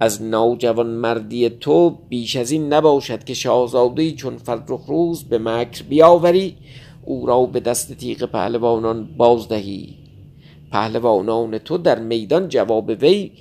از 0.00 0.22
نوجوان 0.22 0.86
مردی 0.86 1.48
تو 1.48 1.90
بیش 1.90 2.36
از 2.36 2.50
این 2.50 2.72
نباشد 2.72 3.24
که 3.24 3.34
شاهزاده 3.34 4.12
چون 4.12 4.36
فرخ 4.36 4.84
روز 4.86 5.24
به 5.24 5.38
مکر 5.38 5.82
بیاوری 5.82 6.56
او 7.04 7.26
را 7.26 7.46
به 7.46 7.60
دست 7.60 7.92
تیغ 7.92 8.24
پهلوانان 8.24 9.08
بازدهی. 9.16 9.94
پهلوانان 10.72 11.58
تو 11.58 11.78
در 11.78 11.98
میدان 11.98 12.48
جواب 12.48 12.88
وی 12.88 13.32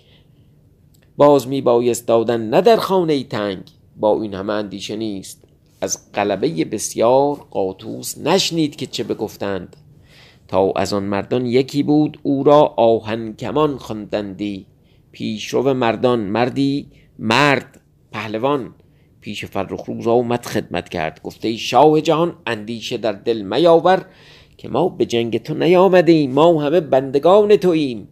باز 1.18 1.48
می 1.48 1.62
بایست 1.62 2.08
دادن 2.08 2.50
نه 2.50 2.62
در 2.62 2.76
خانه 2.76 3.24
تنگ. 3.24 3.64
با 3.98 4.22
این 4.22 4.34
همه 4.34 4.54
اندیشه 4.54 4.96
نیست. 4.96 5.49
از 5.82 6.12
قلبه 6.14 6.66
بسیار 6.66 7.36
قاطوس 7.52 8.18
نشنید 8.18 8.76
که 8.76 8.86
چه 8.86 9.04
بگفتند. 9.04 9.76
تا 10.48 10.72
از 10.76 10.94
آن 10.94 11.04
مردان 11.04 11.46
یکی 11.46 11.84
بود 11.84 12.20
او 12.24 12.44
را 12.44 12.60
آهن 12.78 13.34
کمان 13.34 13.78
خواندندی. 13.78 14.66
پیشرو 15.12 15.74
مردان 15.74 16.20
مردی 16.20 16.88
مرد 17.20 17.82
پهلوان. 18.12 18.76
پیش 19.22 19.46
فرخ 19.46 19.86
روز 19.86 20.08
آمد 20.08 20.46
خدمت 20.46 20.90
کرد. 20.90 21.22
گفته 21.24 21.58
شاه 21.58 22.02
جهان 22.02 22.36
اندیشه 22.48 22.98
در 22.98 23.12
دل 23.12 23.42
میاور 23.42 24.06
که 24.58 24.70
ما 24.70 24.90
به 24.90 25.06
جنگ 25.06 25.38
تو 25.38 25.54
نیامدیم. 25.54 26.32
ما 26.32 26.64
همه 26.64 26.80
بندگان 26.80 27.56
توییم. 27.56 28.08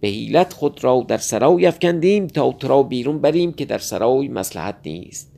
به 0.00 0.08
حیلت 0.08 0.52
خود 0.52 0.84
را 0.84 1.04
در 1.08 1.16
سرای 1.16 1.66
افکندیم 1.66 2.26
تا 2.26 2.52
تو 2.52 2.68
را 2.68 2.82
بیرون 2.82 3.18
بریم 3.18 3.52
که 3.52 3.64
در 3.64 3.78
سرای 3.78 4.28
مسلحت 4.28 4.76
نیست. 4.84 5.31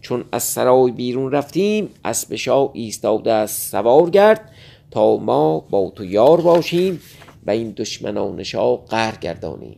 چون 0.00 0.24
از 0.32 0.42
سرای 0.42 0.92
بیرون 0.92 1.32
رفتیم 1.32 1.88
اسب 2.04 2.36
شاه 2.36 2.70
ایستاده 2.74 3.32
است 3.32 3.70
سوار 3.70 4.10
گرد 4.10 4.50
تا 4.90 5.16
ما 5.16 5.60
با 5.60 5.92
تو 5.96 6.04
یار 6.04 6.40
باشیم 6.40 7.00
و 7.46 7.50
این 7.50 7.70
دشمنان 7.76 8.42
شاه 8.42 8.84
قهر 8.84 9.16
گردانیم. 9.16 9.76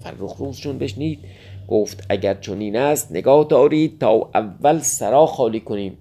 فرخ 0.00 0.36
روز 0.36 0.58
چون 0.58 0.78
بشنید 0.78 1.18
گفت 1.68 2.06
اگر 2.08 2.34
چنین 2.34 2.76
است 2.76 3.12
نگاه 3.12 3.44
دارید 3.44 4.00
تا 4.00 4.30
اول 4.34 4.78
سرا 4.78 5.26
خالی 5.26 5.60
کنیم. 5.60 5.98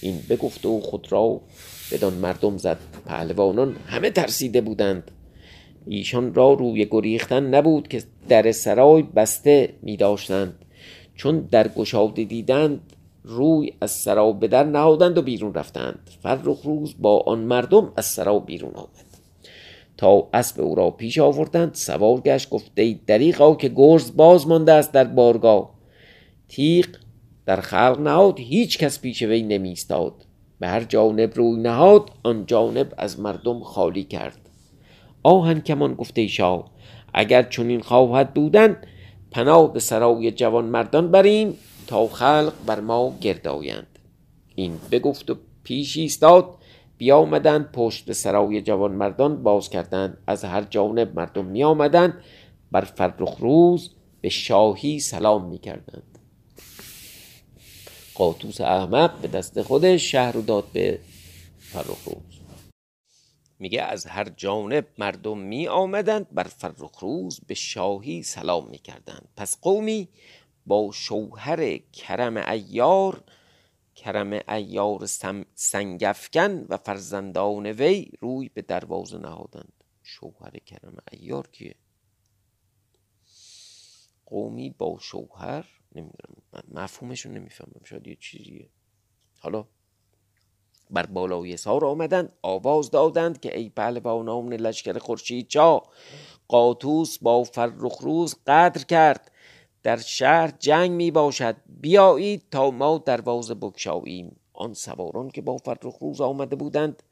این 0.00 0.22
بگفت 0.30 0.66
و 0.66 0.80
خود 0.80 1.12
را 1.12 1.40
بدان 1.92 2.14
مردم 2.14 2.56
زد. 2.56 2.78
پهلوانان 3.06 3.76
همه 3.86 4.10
ترسیده 4.10 4.60
بودند. 4.60 5.10
ایشان 5.86 6.34
را 6.34 6.52
روی 6.52 6.86
گریختن 6.90 7.54
نبود 7.54 7.88
که 7.88 8.02
در 8.28 8.52
سرای 8.52 9.02
بسته 9.02 9.74
می 9.82 9.96
داشتند 9.96 10.57
چون 11.18 11.40
در 11.50 11.68
گشاده 11.68 12.24
دیدند 12.24 12.80
روی 13.24 13.72
از 13.80 13.90
سرا 13.90 14.32
به 14.32 14.48
در 14.48 14.64
نهادند 14.64 15.18
و 15.18 15.22
بیرون 15.22 15.54
رفتند. 15.54 16.10
فرخ 16.22 16.60
روز 16.64 16.94
با 16.98 17.18
آن 17.26 17.38
مردم 17.38 17.92
از 17.96 18.04
سرا 18.04 18.38
بیرون 18.38 18.72
آمد. 18.74 18.88
تا 19.96 20.28
اسب 20.32 20.60
او 20.60 20.74
را 20.74 20.90
پیش 20.90 21.18
آوردند 21.18 21.74
سوار 21.74 22.20
گشت 22.20 22.50
گفته 22.50 22.82
ای 22.82 23.00
دریغا 23.06 23.54
که 23.54 23.68
گرز 23.68 24.16
باز 24.16 24.48
مانده 24.48 24.72
است 24.72 24.92
در 24.92 25.04
بارگاه. 25.04 25.70
تیغ 26.48 26.86
در 27.46 27.60
خلق 27.60 28.00
نهاد 28.00 28.40
هیچ 28.40 28.78
کس 28.78 29.00
پیش 29.00 29.22
وی 29.22 29.42
نمیستاد. 29.42 30.12
به 30.60 30.68
هر 30.68 30.84
جانب 30.84 31.34
روی 31.34 31.60
نهاد 31.60 32.10
آن 32.22 32.46
جانب 32.46 32.94
از 32.98 33.20
مردم 33.20 33.60
خالی 33.60 34.04
کرد. 34.04 34.40
آهن 35.22 35.60
کمان 35.60 35.94
گفته 35.94 36.26
شاه 36.26 36.70
اگر 37.14 37.42
چنین 37.42 37.80
خواهد 37.80 38.34
بودن 38.34 38.76
پناه 39.30 39.72
به 39.72 39.80
سرای 39.80 40.32
جوان 40.32 40.64
مردان 40.64 41.10
بریم 41.10 41.58
تا 41.86 42.06
خلق 42.06 42.52
بر 42.66 42.80
ما 42.80 43.14
گرد 43.20 43.48
آیند. 43.48 43.98
این 44.54 44.78
بگفت 44.90 45.30
و 45.30 45.36
پیش 45.64 45.96
ایستاد. 45.96 46.54
بیامدند 46.98 47.72
پشت 47.72 48.04
به 48.04 48.14
سرای 48.14 48.62
جوان 48.62 48.92
مردان 48.92 49.42
باز 49.42 49.70
کردند. 49.70 50.18
از 50.26 50.44
هر 50.44 50.62
جانب 50.62 51.16
مردم 51.16 51.44
می 51.44 51.64
آمدند 51.64 52.14
بر 52.72 52.80
فرخ 52.80 53.36
روز 53.38 53.90
به 54.20 54.28
شاهی 54.28 55.00
سلام 55.00 55.44
می 55.44 55.58
کردند 55.58 56.18
قاطوس 58.14 58.60
احمق 58.60 59.20
به 59.20 59.28
دست 59.28 59.62
خودش 59.62 60.12
شهر 60.12 60.32
رو 60.32 60.42
داد 60.42 60.64
به 60.72 60.98
فرخ 61.58 62.04
روز. 62.04 62.37
میگه 63.58 63.82
از 63.82 64.06
هر 64.06 64.24
جانب 64.24 64.86
مردم 64.98 65.38
می 65.38 65.68
آمدند 65.68 66.34
بر 66.34 66.44
فرخ 66.44 66.98
روز 66.98 67.40
به 67.46 67.54
شاهی 67.54 68.22
سلام 68.22 68.68
می 68.68 68.78
کردند. 68.78 69.28
پس 69.36 69.60
قومی 69.60 70.08
با 70.66 70.90
شوهر 70.92 71.76
کرم 71.76 72.36
ایار 72.36 73.24
کرم 73.94 74.40
ایار 74.48 75.06
سنگفکن 75.54 76.66
و 76.68 76.76
فرزندان 76.76 77.66
وی 77.66 78.10
روی 78.20 78.48
به 78.48 78.62
دروازه 78.62 79.18
نهادند. 79.18 79.72
شوهر 80.02 80.58
کرم 80.66 80.96
ایار 81.12 81.46
کیه؟ 81.46 81.74
قومی 84.26 84.70
با 84.70 84.98
شوهر؟ 85.00 85.66
نمی‌دونم. 85.94 86.42
مفهومشون 86.68 87.32
نمی‌فهمم. 87.32 87.84
شاید 87.84 88.06
یه 88.06 88.16
چیزیه. 88.16 88.68
حالا 89.38 89.66
بر 90.90 91.06
بالای 91.06 91.56
سار 91.56 91.84
آمدند 91.84 92.32
آواز 92.42 92.90
دادند 92.90 93.40
که 93.40 93.58
ای 93.58 93.68
پهلوانان 93.68 94.52
لشکر 94.52 94.98
خورشید 94.98 95.48
چا 95.48 95.82
قاطوس 96.48 97.18
با 97.18 97.44
فرخ 97.44 97.98
روز 98.00 98.34
قدر 98.46 98.84
کرد 98.84 99.30
در 99.82 99.96
شهر 99.96 100.52
جنگ 100.58 100.90
می 100.90 101.10
باشد. 101.10 101.56
بیایید 101.66 102.42
تا 102.50 102.70
ما 102.70 102.98
دروازه 102.98 103.54
بگشاییم. 103.54 104.36
آن 104.52 104.74
سواران 104.74 105.30
که 105.30 105.42
با 105.42 105.56
فرخ 105.56 105.96
روز 106.00 106.20
آمده 106.20 106.56
بودند 106.56 107.02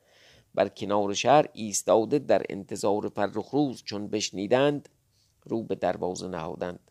بر 0.54 0.68
کنار 0.68 1.14
شهر 1.14 1.49
ایستاده 1.52 2.18
در 2.18 2.42
انتظار 2.49 3.09
فرخ 3.09 3.50
روز. 3.50 3.83
چون 3.85 4.09
بشنیدند 4.09 4.88
رو 5.45 5.62
به 5.62 5.75
دروازه 5.75 6.28
نهادند. 6.28 6.90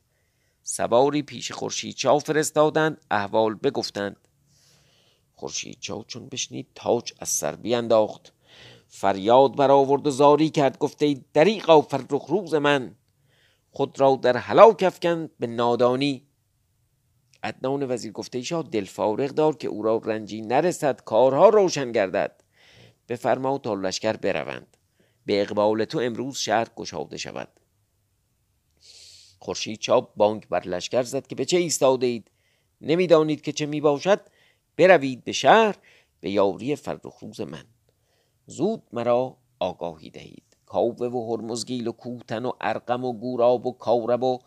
سواری 0.63 1.22
پیش 1.22 1.51
خورشید 1.51 1.96
فرستادند 2.25 2.98
احوال 3.12 3.54
بگفتند. 3.54 4.25
خورشید 5.36 5.77
چا 5.80 6.06
چون 6.08 6.27
بشنید 6.27 6.68
تاج 6.75 7.13
از 7.20 7.30
سر 7.30 7.56
بینداخت. 7.56 8.34
فریاد 8.88 9.56
برآورد 9.56 10.08
و 10.08 10.10
زاری 10.10 10.50
کرد 10.50 10.77
گفته 10.77 11.22
دریغا 11.34 11.82
فرخ 11.82 12.25
روز 12.25 12.54
من 12.54 12.96
خود 13.72 14.00
را 14.00 14.20
در 14.22 14.38
هلاک 14.38 14.84
افکن 14.84 15.30
به 15.39 15.48
نادانی. 15.48 16.27
عدنان 17.44 17.92
وزیر 17.92 18.12
گفته 18.12 18.42
شاه 18.42 18.63
دل 18.63 18.86
فارغ 18.86 19.30
دار 19.30 19.56
که 19.56 19.68
او 19.68 19.82
را 19.82 20.01
رنجی 20.06 20.42
نرسد 20.42 21.01
کارها 21.01 21.50
روشن 21.50 21.92
گردد. 21.92 22.44
بفرما 23.10 23.58
تا 23.58 23.74
لشکر 23.74 24.13
بروند. 24.13 24.77
به 25.25 25.42
اقبال 25.42 25.86
تو 25.86 26.00
امروز 26.00 26.38
شهر 26.38 26.68
گشاده 26.75 27.18
شود. 27.18 27.50
خورشید 29.39 29.80
چاپ 29.80 30.15
بانک 30.15 30.48
بر 30.48 30.68
لشکر 30.68 31.04
زد 31.04 31.27
که 31.27 31.36
به 31.36 31.46
چه 31.46 31.58
ایستاده 31.58 32.08
اید 32.08 32.32
نمی‌دانید 32.82 33.42
که 33.42 33.51
چه 33.51 33.65
می 33.65 33.82
باشد 33.82 34.22
بروید 34.77 35.24
به 35.24 35.32
شهر 35.32 35.75
به 36.20 36.32
یاری 36.32 36.75
فرخروز 36.75 37.41
من. 37.41 37.65
زود 38.46 38.84
مرا 38.94 39.38
آگاهی 39.60 40.10
دهید. 40.10 40.44
کاوه 40.65 41.08
و 41.08 41.32
هرمزگیل 41.32 41.88
و 41.88 41.91
کوتن 41.91 42.46
و 42.46 42.51
ارقم 42.62 43.05
و 43.05 43.13
گوراب 43.13 43.65
و 43.65 43.72
کارب 43.72 44.24
و 44.24 44.39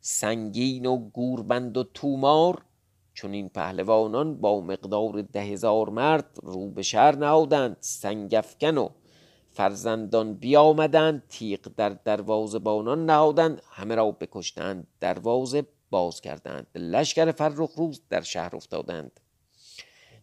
سنگین 0.00 0.86
و 0.86 0.96
گوربند 0.96 1.76
و 1.76 1.82
تومار. 1.82 2.64
چون 3.14 3.32
این 3.32 3.48
پهلوانان 3.48 4.40
با 4.40 4.60
مقدار 4.60 5.22
ده 5.22 5.40
هزار 5.40 5.90
مرد 5.90 6.38
رو 6.42 6.70
به 6.70 6.82
شهر 6.82 7.16
نهادند. 7.16 7.76
سنگفکن 7.80 8.78
و 8.78 8.88
فرزندان 9.50 10.34
بیامدند. 10.34 11.22
تیغ 11.28 11.60
در 11.76 11.88
دروازه 11.88 12.58
بانان 12.58 13.06
نهادند. 13.06 13.62
همه 13.70 13.94
را 13.94 14.10
بکشتند 14.10 14.86
دروازه 15.00 15.66
باز 15.90 16.20
کردند. 16.20 16.66
لشکر 16.74 17.32
فرخ 17.32 17.70
روز 17.76 18.02
در 18.08 18.20
شهر 18.20 18.56
افتادند. 18.56 19.20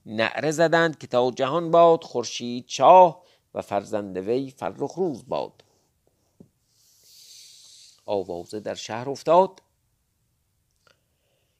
نعره 0.05 0.51
زدند 0.51 0.97
که 0.97 1.07
تا 1.07 1.31
جهان 1.31 1.71
باد 1.71 2.03
خورشید 2.03 2.65
شاه 2.67 3.23
و 3.53 3.61
فرزند 3.61 4.17
وی 4.17 4.49
فرخ 4.49 4.93
روز 4.93 5.27
باد. 5.27 5.63
آوازه 8.05 8.59
در 8.59 8.75
شهر 8.75 9.09
افتاد 9.09 9.61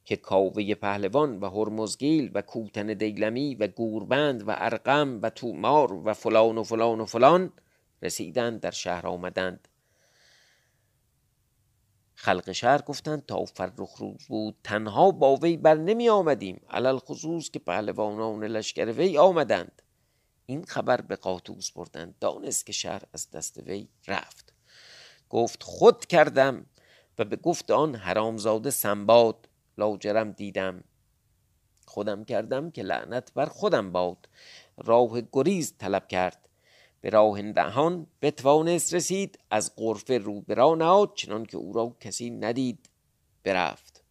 که 0.05 0.15
کاوه 0.15 0.75
پهلوان 0.75 1.39
و 1.39 1.49
هرمزگیل 1.49 2.31
و 2.33 2.41
کوتن 2.41 2.87
دیلمی 2.87 3.55
و 3.55 3.67
گوربند 3.67 4.47
و 4.47 4.51
ارقم 4.57 5.19
و 5.21 5.29
تومار 5.29 5.93
و 5.93 6.13
فلان 6.13 6.57
و 6.57 6.63
فلان 6.63 6.99
و 6.99 7.05
فلان 7.05 7.51
رسیدند 8.01 8.59
در 8.59 8.71
شهر 8.71 9.07
آمدند. 9.07 9.67
خلق 12.19 12.51
شهر 12.51 12.81
گفتند 12.81 13.25
تا 13.25 13.45
فرخ 13.45 13.95
روز 13.97 14.27
بود. 14.27 14.55
تنها 14.63 15.11
با 15.11 15.35
وی 15.35 15.57
بر 15.57 15.75
نمی 15.75 16.09
آمدیم. 16.09 16.61
علل 16.69 16.97
خصوص 16.97 17.49
که 17.49 17.59
پهلوانان 17.59 18.43
لشکر 18.43 18.85
وی 18.85 19.17
آمدند. 19.17 19.81
این 20.45 20.63
خبر 20.63 21.01
به 21.01 21.15
قاطوس 21.15 21.71
بردند. 21.71 22.15
دانست 22.19 22.65
که 22.65 22.73
شهر 22.73 23.01
از 23.13 23.31
دست 23.31 23.57
وی 23.57 23.87
رفت. 24.07 24.53
گفت 25.29 25.63
خود 25.63 26.05
کردم 26.05 26.65
و 27.19 27.25
به 27.25 27.35
گفت 27.35 27.71
آن 27.71 27.95
حرامزاده 27.95 28.69
سنباد 28.69 29.49
لاجرم 29.77 30.31
دیدم. 30.31 30.83
خودم 31.85 32.23
کردم 32.23 32.71
که 32.71 32.83
لعنت 32.83 33.33
بر 33.33 33.45
خودم 33.45 33.91
باد. 33.91 34.29
راه 34.77 35.21
گریز 35.31 35.73
طلب 35.77 36.07
کرد. 36.07 36.46
به 37.01 37.09
راه 37.09 37.51
دهان 37.51 38.07
بتوانست 38.21 38.93
رسید 38.93 39.39
از 39.51 39.75
قرفه 39.75 40.17
رو 40.17 40.41
برا 40.41 40.75
نهاد 40.75 41.13
چنان 41.15 41.45
که 41.45 41.57
او 41.57 41.73
را 41.73 41.95
کسی 41.99 42.29
ندید 42.29 42.89
برفت. 43.43 44.03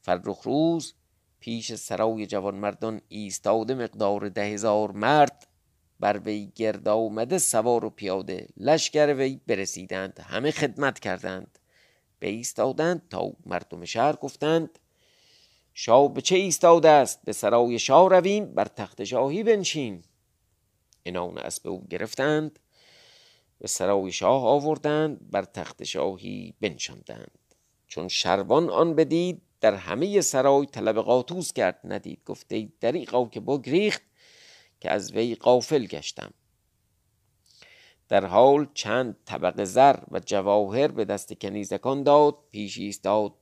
فرخ 0.00 0.42
روز 0.42 0.94
پیش 1.40 1.74
سرای 1.74 2.26
جوانمردان 2.26 3.00
ایستاده 3.08 3.74
مقدار 3.74 4.28
ده 4.28 4.44
هزار 4.44 4.92
مرد 4.92 5.46
بر 6.00 6.18
وی 6.18 6.52
گرد 6.54 6.88
آمده 6.88 7.38
سوار 7.38 7.84
و 7.84 7.90
پیاده 7.90 8.48
لشکر 8.56 9.14
وی 9.14 9.40
برسیدند 9.46 10.20
همه 10.20 10.50
خدمت 10.50 10.98
کردند. 10.98 11.58
به 12.18 12.28
ایستادند 12.28 13.02
تا 13.10 13.32
مردم 13.46 13.84
شهر 13.84 14.16
گفتند 14.16 14.78
شاه 15.74 16.14
به 16.14 16.20
چه 16.20 16.36
ایستاده 16.36 16.88
است؟ 16.88 17.24
به 17.24 17.32
سرای 17.32 17.78
شاه 17.78 18.10
رویم 18.10 18.54
بر 18.54 18.64
تخت 18.64 19.04
شاهی 19.04 19.42
بنشین. 19.42 20.02
انان 21.06 21.38
اسب 21.38 21.68
او 21.68 21.86
گرفتند 21.90 22.58
به 23.58 23.68
سرای 23.68 24.12
شاه 24.12 24.44
آوردند 24.44 25.30
بر 25.30 25.44
تخت 25.44 25.84
شاهی 25.84 26.54
بنشاندند. 26.60 27.38
چون 27.86 28.08
شروان 28.08 28.70
آن 28.70 28.94
بدید 28.94 29.42
در 29.60 29.74
همه 29.74 30.20
سرای 30.20 30.66
طلب 30.66 30.98
قاطوس 30.98 31.52
کرد. 31.52 31.80
ندید. 31.84 32.22
گفته 32.26 32.68
دریقا 32.80 33.24
که 33.24 33.40
بگریخت 33.40 34.02
که 34.80 34.90
از 34.90 35.12
وی 35.12 35.34
قافل 35.34 35.86
گشتم. 35.86 36.32
در 38.08 38.26
حال 38.26 38.68
چند 38.74 39.16
طبق 39.24 39.64
زر 39.64 39.96
و 40.10 40.20
جواهر 40.20 40.88
به 40.88 41.04
دست 41.04 41.32
کنیزکان 41.32 42.02
داد 42.02 42.34
پیش 42.50 42.78
ایستاد 42.78 43.34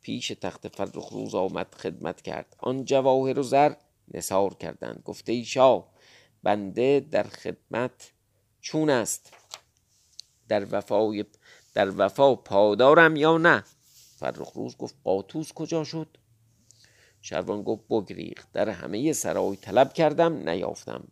پیش 0.00 0.28
تخت 0.28 0.68
فرخ 0.68 1.08
روز 1.08 1.34
آمد 1.34 1.74
خدمت 1.74 2.22
کرد. 2.22 2.56
آن 2.58 2.84
جواهر 2.84 3.38
و 3.38 3.42
زر 3.42 3.74
نثار 4.14 4.54
کردند. 4.54 5.02
گفته 5.04 5.32
ای 5.32 5.44
شاه 5.44 5.88
بنده 6.42 7.06
در 7.10 7.22
خدمت 7.22 8.12
چون 8.60 8.90
است؟ 8.90 9.32
در 10.48 10.66
وفای 10.70 11.24
در 11.74 11.92
وفا 11.96 12.34
پادارم 12.34 13.16
یا 13.16 13.38
نه؟ 13.38 13.64
فرخ 14.16 14.52
روز 14.52 14.76
گفت 14.76 14.94
قاطوس 15.04 15.52
کجا 15.52 15.84
شد؟ 15.84 16.08
شروان 17.20 17.62
گفت 17.62 17.82
بگریخت. 17.90 18.52
در 18.52 18.68
همه 18.68 19.12
سرای 19.12 19.56
طلب 19.56 19.92
کردم 19.92 20.48
نیافتم. 20.48 21.08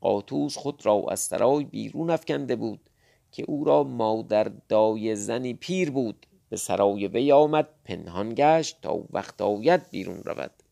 قاطوس 0.00 0.56
خود 0.56 0.86
را 0.86 1.04
از 1.10 1.20
سرای 1.20 1.64
بیرون 1.64 2.10
افکنده 2.10 2.56
بود 2.56 2.90
که 3.32 3.44
او 3.48 3.64
را 3.64 3.84
مادر 3.84 4.52
دای 4.68 5.16
زنی 5.16 5.54
پیر 5.54 5.90
بود. 5.90 6.26
به 6.48 6.56
سرای 6.56 7.08
وی 7.08 7.32
آمد 7.32 7.68
پنهان 7.84 8.34
گشت 8.36 8.80
تا 8.82 9.04
وقت 9.10 9.40
آید 9.40 9.90
بیرون 9.90 10.22
رود. 10.24 10.62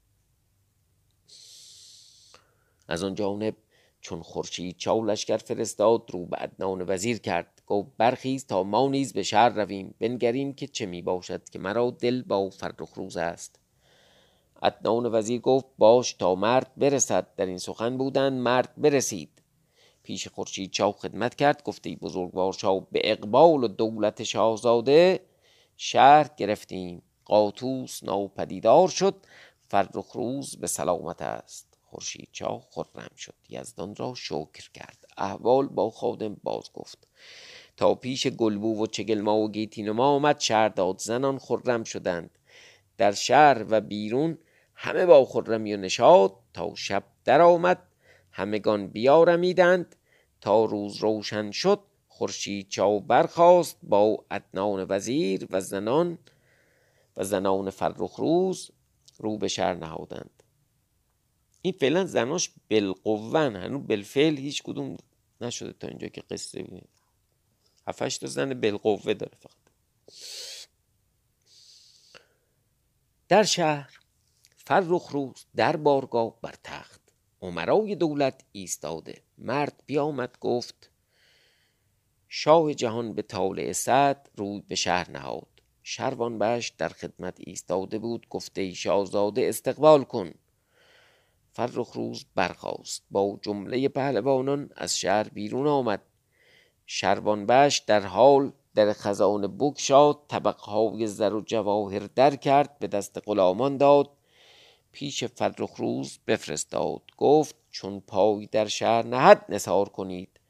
از 2.89 3.05
آن 3.05 3.15
جانب 3.15 3.57
چون 4.05 4.23
خورشید 4.23 4.77
چاو 4.77 5.05
لشکر 5.05 5.37
فرستاد 5.37 6.11
رو 6.11 6.27
به 6.27 6.37
عدنان 6.37 6.85
وزیر 6.89 7.19
کرد. 7.19 7.63
گفت 7.67 7.89
برخیز 7.99 8.47
تا 8.47 8.63
ما 8.63 8.89
نیز 8.89 9.13
به 9.13 9.23
شهر 9.23 9.49
رویم. 9.49 9.95
بنگریم 10.01 10.55
که 10.55 10.67
چه 10.67 10.87
می 10.87 11.03
باشد 11.03 11.49
که 11.49 11.59
مرا 11.59 11.91
دل 11.91 12.23
با 12.23 12.51
فرخ 12.51 12.93
روز 12.95 13.17
است. 13.17 13.61
عدنان 14.63 15.15
وزیر 15.15 15.41
گفت 15.41 15.67
باش 15.79 16.13
تا 16.13 16.35
مرد 16.35 16.71
برسد. 16.77 17.27
در 17.37 17.47
این 17.47 17.59
سخن 17.59 17.99
بودند 17.99 18.33
مرد 18.33 18.73
برسید. 18.77 19.43
پیش 20.03 20.29
خورشید 20.29 20.71
چاو 20.71 20.93
خدمت 20.93 21.35
کرد. 21.35 21.63
گفته 21.63 21.97
بزرگوار 21.97 22.53
چاو 22.53 22.87
به 22.93 23.01
اقبال 23.05 23.65
و 23.65 23.69
دولت 23.69 24.23
شاهزاده 24.23 25.21
شهر 25.77 26.31
گرفتیم. 26.37 27.03
قاطوس 27.25 28.05
ناپدیدار 28.05 28.89
شد. 28.89 29.15
فرخ 29.69 30.13
روز 30.13 30.57
به 30.57 30.67
سلامت 30.67 31.23
است. 31.23 31.74
خورشید 31.95 32.29
چا 32.33 32.63
خرم 32.71 33.15
شد. 33.17 33.35
یزدان 33.49 33.97
را 33.97 34.15
شکر 34.15 34.71
کرد. 34.75 35.07
احوال 35.19 35.67
با 35.67 35.91
خادم 35.91 36.37
باز 36.43 36.73
گفت. 36.75 37.09
تا 37.77 37.95
پیش 37.95 38.27
گلبو 38.27 38.83
و 38.83 38.87
چگلما 38.87 39.37
و 39.37 39.51
گیتینما 39.51 40.07
آمد 40.07 40.41
شهر 40.41 40.69
داد. 40.69 40.99
زنان 40.99 41.39
خرم 41.39 41.85
شدند. 41.85 42.39
در 42.99 43.13
شهر 43.13 43.65
و 43.69 43.81
بیرون 43.81 44.39
همه 44.75 45.07
با 45.07 45.25
خرمی 45.25 45.75
و 45.75 45.77
نشاد 45.77 46.35
تا 46.55 46.75
شب 46.75 47.05
در 47.25 47.41
آمد. 47.41 47.83
همگان 48.33 48.89
بیارمیدند. 48.89 49.97
تا 50.41 50.65
روز 50.65 50.97
روشن 50.97 51.51
شد 51.51 51.81
خورشید 52.09 52.69
چاو 52.69 53.01
برخاست 53.01 53.79
با 53.83 54.25
ادنان 54.31 54.87
وزیر 54.89 55.47
و 55.51 55.61
زنان 55.61 56.19
و 57.17 57.25
زنان 57.25 57.71
فرخ 57.71 58.17
روز 58.17 58.71
رو 59.19 59.39
به 59.39 59.49
شهر 59.49 59.75
نهادند. 59.75 60.34
این 61.65 61.73
فعلا 61.73 62.05
زناش 62.05 62.51
بالقوون 62.71 63.57
هنو 63.57 63.79
بالفعل 63.79 64.37
هیچ 64.37 64.63
کدوم 64.63 64.97
نشده 65.41 65.73
تا 65.73 65.89
اینجا 65.89 66.09
که 66.09 66.21
قصه 66.21 66.63
بینید 66.63 66.89
هفتش 67.89 68.19
تا 68.19 68.27
زن 68.27 68.61
بالقوه 68.61 69.15
داره 69.15 69.33
فقط. 69.41 69.53
در 73.29 73.43
شهر 73.43 73.99
فرخ 74.57 75.09
روز 75.11 75.47
در 75.57 75.77
بارگاه 75.77 76.41
بر 76.41 76.55
تخت 76.65 77.01
عمرای 77.43 77.95
دولت 77.95 78.45
ایستاده. 78.53 79.23
مرد 79.39 79.83
بیامد 79.87 80.39
گفت 80.41 80.91
شاه 82.29 82.75
جهان 82.75 83.15
به 83.15 83.23
طالع 83.23 83.73
سعد 83.73 84.31
روی 84.37 84.63
به 84.69 84.75
شهر 84.75 85.11
نهاد. 85.11 85.49
شروان 85.83 86.39
بش 86.39 86.69
در 86.69 86.89
خدمت 86.89 87.37
ایستاده 87.39 87.99
بود 87.99 88.29
گفته 88.29 88.61
ای 88.61 88.75
شاهزاده 88.75 89.49
استقبال 89.49 90.05
کن. 90.05 90.35
فرخ 91.55 91.93
روز 91.93 92.25
برخاست. 92.35 93.03
با 93.11 93.39
جمله 93.43 93.89
پهلوانان 93.89 94.71
از 94.77 94.99
شهر 94.99 95.29
بیرون 95.29 95.67
آمد. 95.67 96.03
شروان 96.87 97.47
بش 97.47 97.79
در 97.79 98.01
حال 98.01 98.53
در 98.75 98.93
خزانه 98.93 99.49
بگشاد 99.49 100.21
طبقهای 100.29 101.07
زر 101.07 101.35
و 101.35 101.41
جواهر 101.41 101.99
در 102.15 102.37
کرد 102.37 102.79
به 102.79 102.87
دست 102.87 103.19
غلامان 103.27 103.77
داد. 103.77 104.11
پیش 104.93 105.25
فرخ 105.25 105.75
روز 105.77 106.19
بفرستاد. 106.27 107.03
گفت 107.17 107.57
چون 107.71 108.01
پای 108.01 108.47
در 108.47 108.67
شهر 108.67 109.07
نهد 109.07 109.45
نثار 109.49 109.89
کنید. 109.89 110.41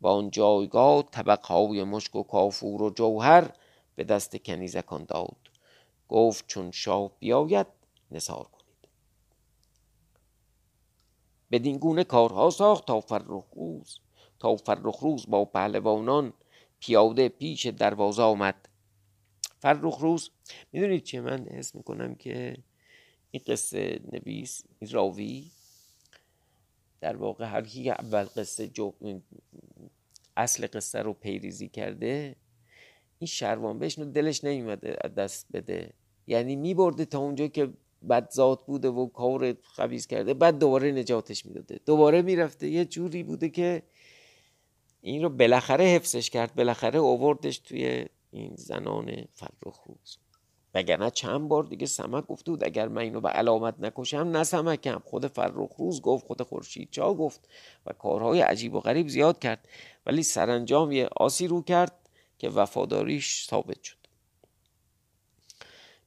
و 0.00 0.06
آن 0.06 0.30
جایگاه 0.30 1.02
طبقهای 1.10 1.84
مشک 1.84 2.16
و 2.16 2.22
کافور 2.22 2.82
و 2.82 2.90
جوهر 2.90 3.50
به 3.96 4.04
دست 4.04 4.36
کنیزکان 4.36 5.04
داد. 5.04 5.36
گفت 6.08 6.44
چون 6.46 6.70
شاه 6.70 7.10
بیاید 7.18 7.66
نثار 8.10 8.44
کنید 8.44 8.64
بدین 11.54 11.78
گونه 11.78 12.04
کارها 12.04 12.50
ساخت 12.50 12.86
تا 12.86 13.00
فرخ 13.00 13.44
روز. 13.56 13.98
تا 14.38 14.56
فرخ 14.56 14.98
روز 14.98 15.26
با 15.28 15.44
پهلوانان 15.44 16.32
پیاده 16.80 17.28
پیش 17.28 17.66
دروازه 17.66 18.22
آمد. 18.22 18.68
فرخ 19.58 19.98
روز 19.98 20.30
می‌دونید 20.72 21.02
چیه؟ 21.02 21.20
من 21.20 21.46
حس 21.48 21.74
می‌کنم 21.74 22.14
که 22.14 22.56
این 23.30 23.42
قصه 23.46 24.00
نویس 24.12 24.64
این 24.78 24.90
راوی 24.90 25.50
در 27.00 27.16
واقع 27.16 27.44
هر 27.44 27.62
کی 27.62 27.90
اول 27.90 28.24
قصه 28.24 28.68
جو 28.68 28.92
اصل 30.36 30.66
قصه 30.72 30.98
رو 30.98 31.12
پیریزی 31.12 31.68
کرده 31.68 32.36
این 33.18 33.26
شروان 33.28 33.78
بهش 33.78 33.98
دلش 33.98 34.44
نمیمده 34.44 34.96
دست 35.16 35.46
بده. 35.52 35.92
یعنی 36.26 36.56
میبرده 36.56 37.04
تا 37.04 37.18
اونجا 37.18 37.46
که 37.48 37.72
بد 38.08 38.30
ذات 38.30 38.66
بوده 38.66 38.88
و 38.88 39.06
کار 39.06 39.54
خبیز 39.62 40.06
کرده 40.06 40.34
بعد 40.34 40.58
دوباره 40.58 40.92
نجاتش 40.92 41.46
می‌داده. 41.46 41.80
دوباره 41.86 42.22
می‌رفته 42.22 42.68
یه 42.68 42.84
جوری 42.84 43.22
بوده 43.22 43.48
که 43.48 43.82
این 45.00 45.22
رو 45.22 45.28
بالاخره 45.28 45.84
حفظش 45.84 46.30
کرد 46.30 46.54
بالاخره 46.54 46.98
اووردش 46.98 47.58
توی 47.58 48.06
این 48.30 48.52
زنان 48.56 49.24
فرخ 49.34 49.80
روز 49.86 50.18
وگرنه 50.74 51.10
چند 51.10 51.48
بار 51.48 51.64
دیگه 51.64 51.86
سمک 51.86 52.26
گفته 52.26 52.50
بود 52.50 52.64
اگر 52.64 52.88
من 52.88 53.02
اینو 53.02 53.20
به 53.20 53.28
علامت 53.28 53.74
نکشم 53.78 54.16
نه 54.16 54.44
سمکم. 54.44 55.02
خود 55.04 55.26
فرخ 55.26 55.72
روز 55.78 56.02
گفت 56.02 56.26
خود 56.26 56.42
خورشید 56.42 56.88
چا 56.90 57.14
گفت 57.14 57.48
و 57.86 57.92
کارهای 57.92 58.40
عجیب 58.40 58.74
و 58.74 58.80
غریب 58.80 59.08
زیاد 59.08 59.38
کرد. 59.38 59.68
ولی 60.06 60.22
سرانجام 60.22 60.92
یه 60.92 61.08
آسی 61.16 61.46
رو 61.46 61.62
کرد 61.62 61.92
که 62.38 62.48
وفاداریش 62.48 63.46
ثابت 63.46 63.82
شد. 63.82 64.03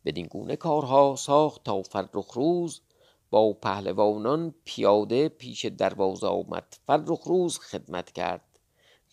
بدین 0.07 0.25
گونه 0.25 0.55
کارها 0.55 1.15
ساخت 1.15 1.63
تا 1.63 1.81
فرخ 1.81 2.33
روز. 2.33 2.81
با 3.29 3.53
پهلوانان 3.53 4.53
پیاده 4.65 5.29
پیش 5.29 5.65
دروازه 5.65 6.27
آمد. 6.27 6.77
فرخ 6.85 7.23
روز 7.23 7.59
خدمت 7.59 8.11
کرد. 8.11 8.59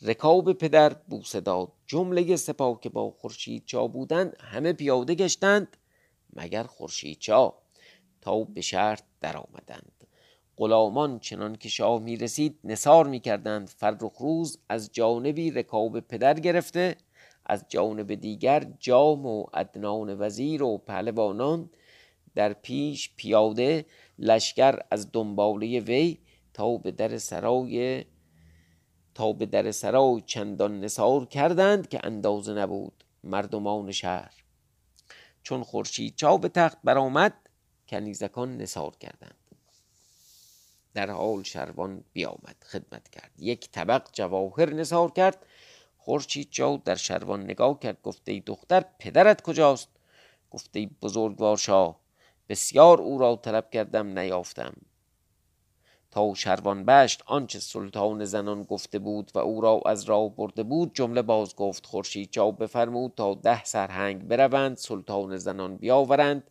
رکاب 0.03 0.53
پدر 0.53 0.93
بوسه 0.93 1.41
داد. 1.41 1.73
جمله 1.87 2.37
سپاه 2.37 2.81
که 2.81 2.89
با 2.89 3.11
خورشید 3.11 3.63
چا 3.67 3.87
بودند 3.87 4.37
همه 4.41 4.73
پیاده 4.73 5.15
گشتند 5.15 5.77
مگر 6.33 6.63
خورشید 6.63 7.19
چا 7.19 7.55
تا 8.21 8.45
به 8.45 8.61
شهر 8.61 8.99
در 9.21 9.37
آمدند. 9.37 10.05
غلامان 10.57 11.19
چنان 11.19 11.57
که 11.57 11.69
شاه 11.69 12.03
می 12.03 12.17
رسید 12.17 12.59
نثار 12.65 13.07
می 13.07 13.21
کردند 13.21 13.69
فرخ 13.69 14.17
روز 14.19 14.59
از 14.69 14.93
جانبی 14.93 15.51
رکاب 15.51 16.01
پدر 16.01 16.35
گرفته 16.35 16.97
از 17.47 17.65
جانب 17.69 18.15
دیگر 18.15 18.67
جام 18.81 19.27
و 19.27 19.47
ادنان 19.55 20.21
وزیر 20.21 20.63
و 20.63 20.79
پهلوانان 20.79 21.71
در 22.35 22.53
پیش 22.53 23.11
پیاده 23.17 23.87
لشکر 24.19 24.79
از 24.91 25.13
دنباله 25.13 25.81
وی 25.81 26.19
تا 26.55 26.77
به 26.77 26.91
در 26.91 27.19
سرای 27.19 28.05
تا 29.15 29.33
به 29.33 29.47
در 29.47 29.71
سرای 29.71 30.21
چندان 30.27 30.81
نثار 30.81 31.27
کردند 31.27 31.89
که 31.89 32.01
اندازه 32.05 32.55
نبود 32.55 33.05
مردمان 33.25 33.93
شهر. 33.93 34.35
چون 35.43 35.63
خورشید 35.63 36.17
چا 36.17 36.37
به 36.37 36.49
تخت 36.49 36.79
برآمد 36.85 37.35
کنیزکان 37.89 38.57
نثار 38.57 38.97
کردند. 39.01 39.37
در 40.95 41.11
حال 41.11 41.43
شروان 41.43 42.05
بیامد 42.13 42.57
خدمت 42.67 43.09
کرد. 43.09 43.31
یک 43.39 43.71
طبق 43.71 44.09
جواهر 44.13 44.75
نثار 44.75 45.11
کرد 45.11 45.47
خورشید 46.05 46.51
چا 46.51 46.83
در 46.85 46.95
شروان 46.95 47.43
نگاه 47.43 47.79
کرد 47.79 48.03
گفته 48.03 48.33
ای 48.33 48.40
دختر 48.40 48.85
پدرت 48.99 49.43
کجاست؟ 49.43 49.88
گفته 50.51 50.79
ای 50.79 50.90
بزرگوار 51.03 51.57
شاه 51.57 52.01
بسیار 52.49 53.01
او 53.01 53.19
را 53.19 53.37
طلب 53.37 53.71
کردم 53.71 54.19
نیافتم. 54.19 54.75
تا 56.11 56.35
شروان 56.35 56.85
بشت 56.85 57.23
آنچه 57.27 57.59
سلطان 57.59 58.25
زنان 58.25 58.62
گفته 58.62 58.99
بود 58.99 59.31
و 59.35 59.38
او 59.38 59.61
را 59.61 59.81
از 59.87 60.05
راه 60.05 60.29
برده 60.29 60.62
بود 60.62 60.95
جمله 60.95 61.23
باز 61.23 61.57
گفت 61.57 61.87
خورشید 61.87 62.31
چا 62.31 62.51
بفرمود 62.51 63.12
تا 63.17 63.35
ده 63.35 63.64
سرهنگ 63.64 64.29
بروند 64.29 64.77
سلطان 64.77 65.37
زنان 65.37 65.77
بیاورند 65.77 66.51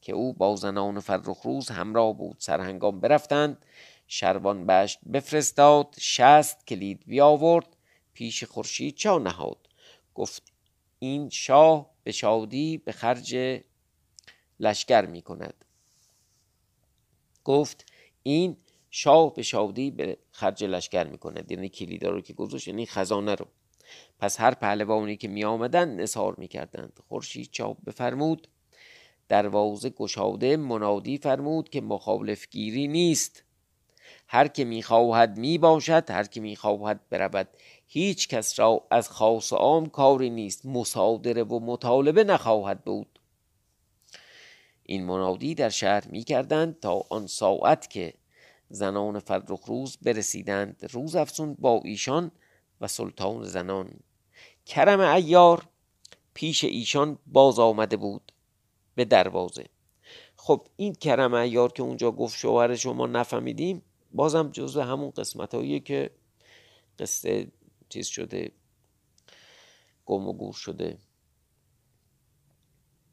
که 0.00 0.12
او 0.12 0.32
با 0.32 0.56
زنان 0.56 1.00
فرخروز 1.00 1.68
همراه 1.68 2.12
بود. 2.12 2.36
سرهنگان 2.38 3.00
برفتند 3.00 3.58
شروان 4.06 4.66
بشت 4.66 4.98
بفرستاد 5.12 5.94
شست 6.00 6.66
کلید 6.66 7.02
بیاورد 7.06 7.76
پیش 8.12 8.44
خورشید 8.44 8.94
چا 8.94 9.18
نهاد؟ 9.18 9.68
گفت 10.14 10.52
این 10.98 11.28
شاه 11.28 11.90
به 12.04 12.12
شادی 12.12 12.78
به 12.78 12.92
خرج 12.92 13.60
لشکر 14.60 15.06
می 15.06 15.22
کند. 15.22 15.64
گفت 17.44 17.86
این 18.22 18.56
شاه 18.90 19.34
به 19.34 19.42
شادی 19.42 19.90
به 19.90 20.18
خرج 20.32 20.64
لشکر 20.64 21.04
می 21.04 21.18
کند. 21.18 21.50
یعنی 21.50 21.68
کلیدا 21.68 22.10
رو 22.10 22.20
که 22.20 22.32
گذاشت 22.32 22.68
یعنی 22.68 22.86
خزانه 22.86 23.34
رو. 23.34 23.46
پس 24.18 24.40
هر 24.40 24.54
پهلوانی 24.54 25.16
که 25.16 25.28
می 25.28 25.44
آمدن 25.44 25.96
نثار 25.96 26.34
می 26.38 26.48
کردند. 26.48 27.00
خورشید 27.08 27.50
چا 27.50 27.72
بفرمود 27.72 28.48
دروازه 29.28 29.90
گشاده 29.90 30.56
منادی 30.56 31.18
فرمود 31.18 31.68
که 31.68 31.80
مخالف 31.80 32.48
گیری 32.50 32.88
نیست. 32.88 33.44
هر 34.28 34.48
که 34.48 34.64
می‌خواهد 34.64 35.38
می 35.38 35.58
باشد 35.58 36.10
هر 36.10 36.24
که 36.24 36.40
می‌خواهد 36.40 37.08
برود 37.08 37.48
هیچ 37.92 38.28
کس 38.28 38.58
را 38.58 38.86
از 38.90 39.08
خاص 39.08 39.52
عام 39.52 39.86
کاری 39.86 40.30
نیست 40.30 40.66
مصادره 40.66 41.42
و 41.44 41.60
مطالبه 41.60 42.24
نخواهد 42.24 42.84
بود. 42.84 43.18
این 44.82 45.04
منادی 45.04 45.54
در 45.54 45.68
شهر 45.68 46.08
می 46.08 46.24
کردند 46.24 46.80
تا 46.80 47.02
آن 47.10 47.26
ساعت 47.26 47.90
که 47.90 48.14
زنان 48.68 49.18
فرخ 49.18 49.64
روز 49.66 49.96
برسیدند 50.02 50.88
روز 50.92 51.16
افسون 51.16 51.56
با 51.58 51.80
ایشان 51.84 52.30
و 52.80 52.88
سلطان 52.88 53.44
زنان. 53.44 53.90
کرم 54.66 55.00
ایار 55.00 55.68
پیش 56.34 56.64
ایشان 56.64 57.18
باز 57.26 57.58
آمده 57.58 57.96
بود 57.96 58.32
به 58.94 59.04
دروازه. 59.04 59.66
خب 60.36 60.66
این 60.76 60.94
کرم 60.94 61.34
ایار 61.34 61.72
که 61.72 61.82
اونجا 61.82 62.10
گفت 62.10 62.38
شوهر 62.38 62.74
شما 62.74 63.06
نفهمیدیم 63.06 63.82
بازم 64.12 64.50
جزو 64.52 64.80
همون 64.80 65.10
قسمت 65.10 65.54
هایی 65.54 65.80
که 65.80 66.10
قصه 66.98 67.46
چیز 67.90 68.06
شده 68.06 68.52
گم 70.06 70.28
و 70.28 70.32
گور 70.32 70.52
شده. 70.52 70.98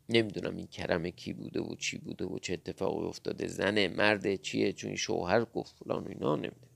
نمی‌دونم 0.10 0.56
این 0.58 0.68
کرم 0.68 1.10
کی 1.10 1.34
بوده 1.34 1.62
و 1.62 1.76
چی 1.76 1.98
بوده 1.98 2.26
و 2.26 2.40
چه 2.40 2.54
اتفاقی 2.54 3.06
افتاده. 3.06 3.48
زنه 3.48 3.88
مرده 3.88 4.38
چیه؟ 4.38 4.74
چون 4.74 4.96
شوهر 4.96 5.46
گفت 5.46 5.76
فلان 5.76 6.04
و 6.04 6.08
اینا 6.10 6.36
نمیده 6.36 6.68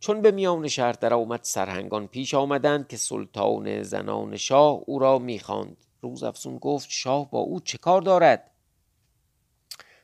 چون 0.00 0.22
به 0.22 0.30
میان 0.30 0.68
شهر 0.68 0.92
در 0.92 1.14
آمد 1.14 1.40
سرهنگان 1.42 2.06
پیش 2.06 2.34
آمدند 2.34 2.88
که 2.88 2.96
سلطان 2.96 3.82
زنان 3.82 4.36
شاه 4.36 4.82
او 4.86 4.98
را 4.98 5.18
می‌خواند. 5.18 5.76
روز 6.02 6.22
افسون 6.22 6.58
گفت 6.58 6.90
شاه 6.90 7.30
با 7.30 7.38
او 7.38 7.60
چه 7.60 7.78
کار 7.78 8.02
دارد؟ 8.02 8.50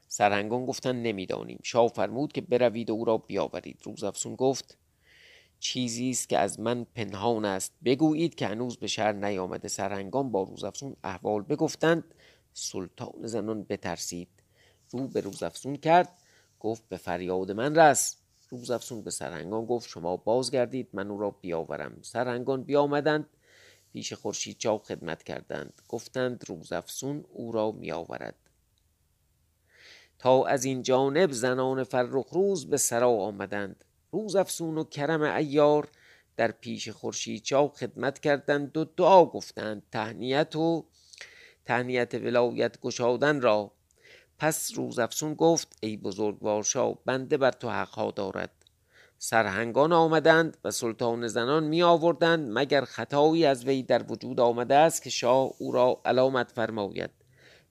سرهنگان 0.08 0.66
گفتند 0.66 1.06
نمی‌دانیم. 1.06 1.58
شاه 1.62 1.88
فرمود 1.88 2.32
که 2.32 2.40
بروید 2.40 2.90
و 2.90 2.92
او 2.92 3.04
را 3.04 3.18
بیاورید. 3.18 3.80
روز 3.84 4.04
افسون 4.04 4.34
گفت 4.34 4.78
چیزی 5.58 6.10
است 6.10 6.28
که 6.28 6.38
از 6.38 6.60
من 6.60 6.86
پنهان 6.94 7.44
است. 7.44 7.72
بگویید 7.84 8.34
که 8.34 8.46
هنوز 8.46 8.76
به 8.76 8.86
شهر 8.86 9.12
نیامده. 9.12 9.68
سرهنگان 9.68 10.30
با 10.30 10.42
روزافزون 10.42 10.96
احوال 11.04 11.42
بگفتند. 11.42 12.14
سلطان 12.52 13.12
زنان 13.26 13.62
بترسید. 13.62 14.28
رو 14.90 15.08
به 15.08 15.20
روزافزون 15.20 15.76
کرد. 15.76 16.12
گفت 16.60 16.88
به 16.88 16.96
فریاد 16.96 17.50
من 17.50 17.74
رس. 17.74 18.16
روزافزون 18.50 19.02
به 19.02 19.10
سرهنگان 19.10 19.66
گفت 19.66 19.88
شما 19.88 20.16
بازگردید. 20.16 20.88
من 20.92 21.10
او 21.10 21.18
را 21.18 21.30
بیاورم. 21.30 21.98
سرهنگان 22.02 22.62
بیامدند. 22.62 23.26
پیش 23.92 24.12
خورشید 24.12 24.58
چاو 24.58 24.78
خدمت 24.78 25.22
کردند. 25.22 25.82
گفتند 25.88 26.44
روزافزون 26.48 27.24
او 27.32 27.52
را 27.52 27.72
میآورد. 27.72 28.34
تا 30.18 30.46
از 30.46 30.64
این 30.64 30.82
جانب 30.82 31.32
زنان 31.32 31.84
فرخ 31.84 32.28
روز 32.32 32.66
به 32.66 32.76
سرا 32.76 33.10
آمدند. 33.10 33.84
روز 34.10 34.36
افسون 34.36 34.78
و 34.78 34.84
کرم 34.84 35.22
ایار 35.22 35.88
در 36.36 36.50
پیش 36.50 36.88
خورشید 36.88 37.42
چا 37.42 37.68
خدمت 37.68 38.18
کردند 38.18 38.76
و 38.76 38.84
دعا 38.84 39.24
گفتند 39.24 39.82
تهنیت 39.92 40.56
و 40.56 40.86
تهنیت 41.64 42.14
ولایت 42.14 42.80
گشادن 42.80 43.40
را. 43.40 43.72
پس 44.38 44.72
روز 44.74 44.98
افسون 44.98 45.34
گفت 45.34 45.76
ای 45.80 45.96
بزرگوار 45.96 46.62
شاه 46.62 46.98
بنده 47.04 47.36
بر 47.36 47.50
تو 47.50 47.70
حقها 47.70 48.10
دارد. 48.10 48.50
سرهنگان 49.18 49.92
آمدند 49.92 50.56
و 50.64 50.70
سلطان 50.70 51.26
زنان 51.26 51.64
می 51.64 51.82
آوردند 51.82 52.58
مگر 52.58 52.84
خطایی 52.84 53.46
از 53.46 53.64
وی 53.64 53.82
در 53.82 54.12
وجود 54.12 54.40
آمده 54.40 54.74
است 54.74 55.02
که 55.02 55.10
شاه 55.10 55.50
او 55.58 55.72
را 55.72 56.00
علامت 56.04 56.52
فرماید. 56.52 57.10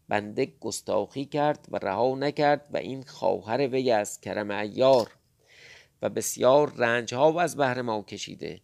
بنده 0.10 0.54
گستاخی 0.60 1.26
کرد 1.26 1.67
و 1.71 1.78
رها 1.78 2.15
نکرد 2.15 2.67
و 2.74 2.78
این 2.78 3.04
خواهر 3.04 3.67
وی 3.67 3.91
است 3.91 4.21
کرم 4.21 4.52
ایار 4.52 5.12
و 6.02 6.10
بسیار 6.10 6.74
رنج 6.76 7.14
ها 7.14 7.42
از 7.42 7.58
بهر 7.58 7.82
ما 7.82 8.02
کشیده. 8.02 8.62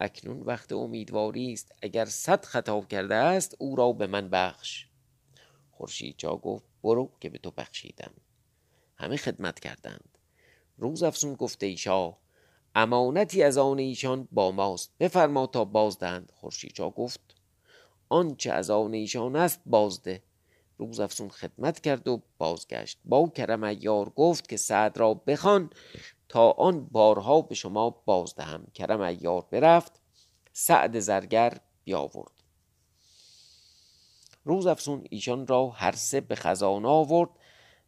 اکنون 0.00 0.40
وقت 0.40 0.72
امیدواری 0.72 1.52
است. 1.52 1.72
اگر 1.82 2.04
صد 2.04 2.44
خطا 2.44 2.80
کرده 2.80 3.14
است 3.14 3.56
او 3.58 3.76
را 3.76 3.92
به 3.92 4.06
من 4.06 4.28
بخش. 4.28 4.86
خورشید 5.70 6.14
جا 6.18 6.36
گفت 6.36 6.64
برو 6.82 7.10
که 7.20 7.28
به 7.28 7.38
تو 7.38 7.50
بخشیدم. 7.50 8.10
همه 8.96 9.16
خدمت 9.16 9.60
کردند. 9.60 10.18
روز 10.78 11.02
افسون 11.02 11.34
گفته 11.34 11.66
ای 11.66 11.78
امانتی 12.74 13.42
از 13.42 13.58
آن 13.58 13.78
ایشان 13.78 14.28
با 14.32 14.50
ماست. 14.50 14.92
بفرما 15.00 15.46
تا 15.46 15.64
بازدهند. 15.64 16.32
خورشید 16.34 16.72
جا 16.74 16.90
گفت 16.90 17.20
آنچه 18.08 18.52
از 18.52 18.70
آن 18.70 18.94
ایشان 18.94 19.36
است 19.36 19.60
بازده. 19.66 20.22
روز 20.78 21.00
افسون 21.00 21.28
خدمت 21.28 21.80
کرد 21.80 22.08
و 22.08 22.22
بازگشت. 22.38 22.98
با 23.04 23.28
کرم 23.28 23.64
ایار 23.64 24.10
گفت 24.10 24.48
که 24.48 24.56
سعد 24.56 24.98
را 24.98 25.14
بخوان 25.14 25.70
تا 26.28 26.50
آن 26.50 26.84
بارها 26.84 27.40
به 27.40 27.54
شما 27.54 27.90
بازدهم 27.90 28.66
کرم 28.74 29.00
ایار 29.00 29.46
برفت 29.50 30.00
سعد 30.52 31.00
زرگر 31.00 31.60
بیاورد. 31.84 32.32
روز 34.44 34.66
افسون 34.66 35.04
ایشان 35.10 35.46
را 35.46 35.68
هر 35.68 35.92
سه 35.92 36.20
به 36.20 36.34
خزانه 36.34 36.88
آورد 36.88 37.30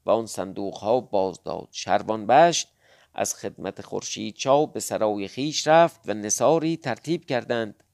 و 0.07 0.11
آن 0.11 0.26
صندوق 0.26 0.76
ها 0.76 1.00
باز 1.00 1.42
داد 1.42 1.68
شربان 1.70 2.26
بشت 2.26 2.68
از 3.14 3.35
خدمت 3.35 3.83
خورشید 3.83 4.35
چا 4.35 4.66
به 4.66 4.81
سرای 4.81 5.29
خیش 5.29 5.66
رفت 5.66 6.00
و 6.07 6.14
نصاری 6.14 6.76
ترتیب 6.76 7.24
کردند. 7.24 7.85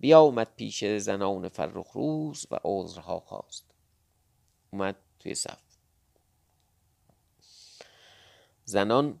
بیامد 0.00 0.54
پیش 0.56 0.84
زنان 0.84 1.48
فرخ 1.48 1.90
روز 1.92 2.46
و 2.50 2.58
عذرها 2.64 3.20
خواست. 3.20 3.64
اومد 4.70 4.96
توی 5.18 5.34
صف. 5.34 5.58
زنان 8.64 9.18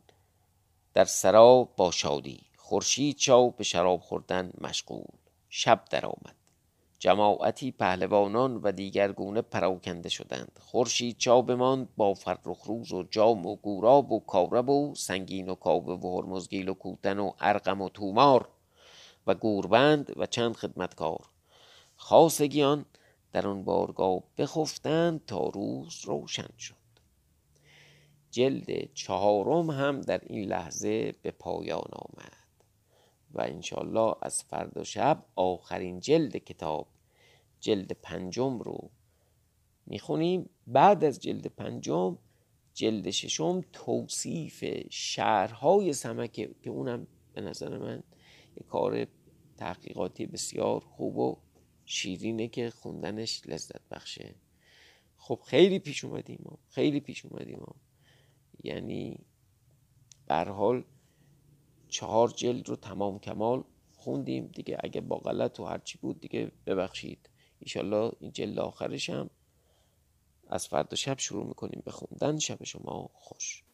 در 0.94 1.04
سرا 1.04 1.68
با 1.76 1.90
شادی. 1.90 2.40
خورشید 2.56 3.16
چاو 3.16 3.50
به 3.50 3.64
شراب 3.64 4.00
خوردن 4.00 4.52
مشغول. 4.60 5.04
شب 5.48 5.84
درآمد 5.90 6.34
جماعتی 6.98 7.70
پهلوانان 7.70 8.56
و 8.56 8.72
دیگر 8.72 9.12
گونه 9.12 9.42
پراکنده 9.42 10.08
شدند. 10.08 10.58
خورشید 10.60 11.16
چا 11.18 11.42
بماند 11.42 11.88
با 11.96 12.14
فرخ 12.14 12.62
روز 12.64 12.92
و 12.92 13.02
جام 13.02 13.46
و 13.46 13.56
گوراب 13.56 14.12
و 14.12 14.20
کارب 14.20 14.68
و 14.68 14.94
سنگین 14.94 15.48
و 15.48 15.54
کابه 15.54 15.92
و 15.92 16.16
هرمزگیل 16.16 16.68
و 16.68 16.74
کوتن 16.74 17.18
و 17.18 17.32
ارقم 17.40 17.80
و 17.80 17.88
تومار 17.88 18.48
و 19.26 19.34
گوربند 19.34 20.12
و 20.16 20.26
چند 20.26 20.56
خدمتکار. 20.56 21.28
خاصگیان 21.96 22.84
در 23.32 23.46
آن 23.46 23.64
بارگاه 23.64 24.22
بخفتند 24.38 25.26
تا 25.26 25.46
روز 25.46 26.04
روشن 26.04 26.48
شد. 26.58 26.79
جلد 28.30 28.92
چهارم 28.94 29.70
هم 29.70 30.00
در 30.00 30.20
این 30.26 30.48
لحظه 30.48 31.12
به 31.22 31.30
پایان 31.30 31.88
آمد. 31.92 32.40
و 33.32 33.40
انشالله 33.40 34.14
از 34.22 34.42
فردا 34.42 34.84
شب 34.84 35.24
آخرین 35.36 36.00
جلد 36.00 36.36
کتاب 36.36 36.88
جلد 37.60 37.92
پنجم 37.92 38.58
رو 38.58 38.90
می‌خونیم. 39.86 40.50
بعد 40.66 41.04
از 41.04 41.20
جلد 41.20 41.46
پنجم 41.46 42.18
جلد 42.74 43.10
ششم 43.10 43.60
توصیف 43.72 44.64
شهرهای 44.90 45.92
سمکه 45.92 46.54
که 46.62 46.70
اونم 46.70 47.06
به 47.32 47.40
نظر 47.40 47.78
من 47.78 48.02
یک 48.56 48.66
کار 48.66 49.06
تحقیقاتی 49.56 50.26
بسیار 50.26 50.80
خوب 50.80 51.16
و 51.16 51.36
شیرینه 51.84 52.48
که 52.48 52.70
خوندنش 52.70 53.42
لذت 53.46 53.88
بخشه. 53.90 54.34
خب 55.16 55.40
خیلی 55.46 55.78
پیش 55.78 56.04
اومدیم 56.04 56.40
ما 56.44 56.58
خیلی 56.68 57.00
پیش 57.00 57.26
اومدیم 57.26 57.58
ما. 57.58 57.74
یعنی 58.64 59.18
حال 60.30 60.84
چهار 61.88 62.28
جلد 62.28 62.68
رو 62.68 62.76
تمام 62.76 63.18
کمال 63.18 63.64
خوندیم. 63.92 64.46
دیگه 64.46 64.78
اگه 64.80 65.00
با 65.00 65.16
غلط 65.18 65.60
و 65.60 65.64
هرچی 65.64 65.98
بود 65.98 66.20
دیگه 66.20 66.52
ببخشید. 66.66 67.30
ایشالله 67.58 68.12
این 68.20 68.32
جلد 68.32 68.58
آخرش 68.58 69.10
هم 69.10 69.30
از 70.48 70.68
فردا 70.68 70.96
شب 70.96 71.18
شروع 71.18 71.46
می‌کنیم 71.46 71.82
به 71.84 71.90
خوندن. 71.90 72.38
شب 72.38 72.64
شما 72.64 73.10
خوش. 73.12 73.64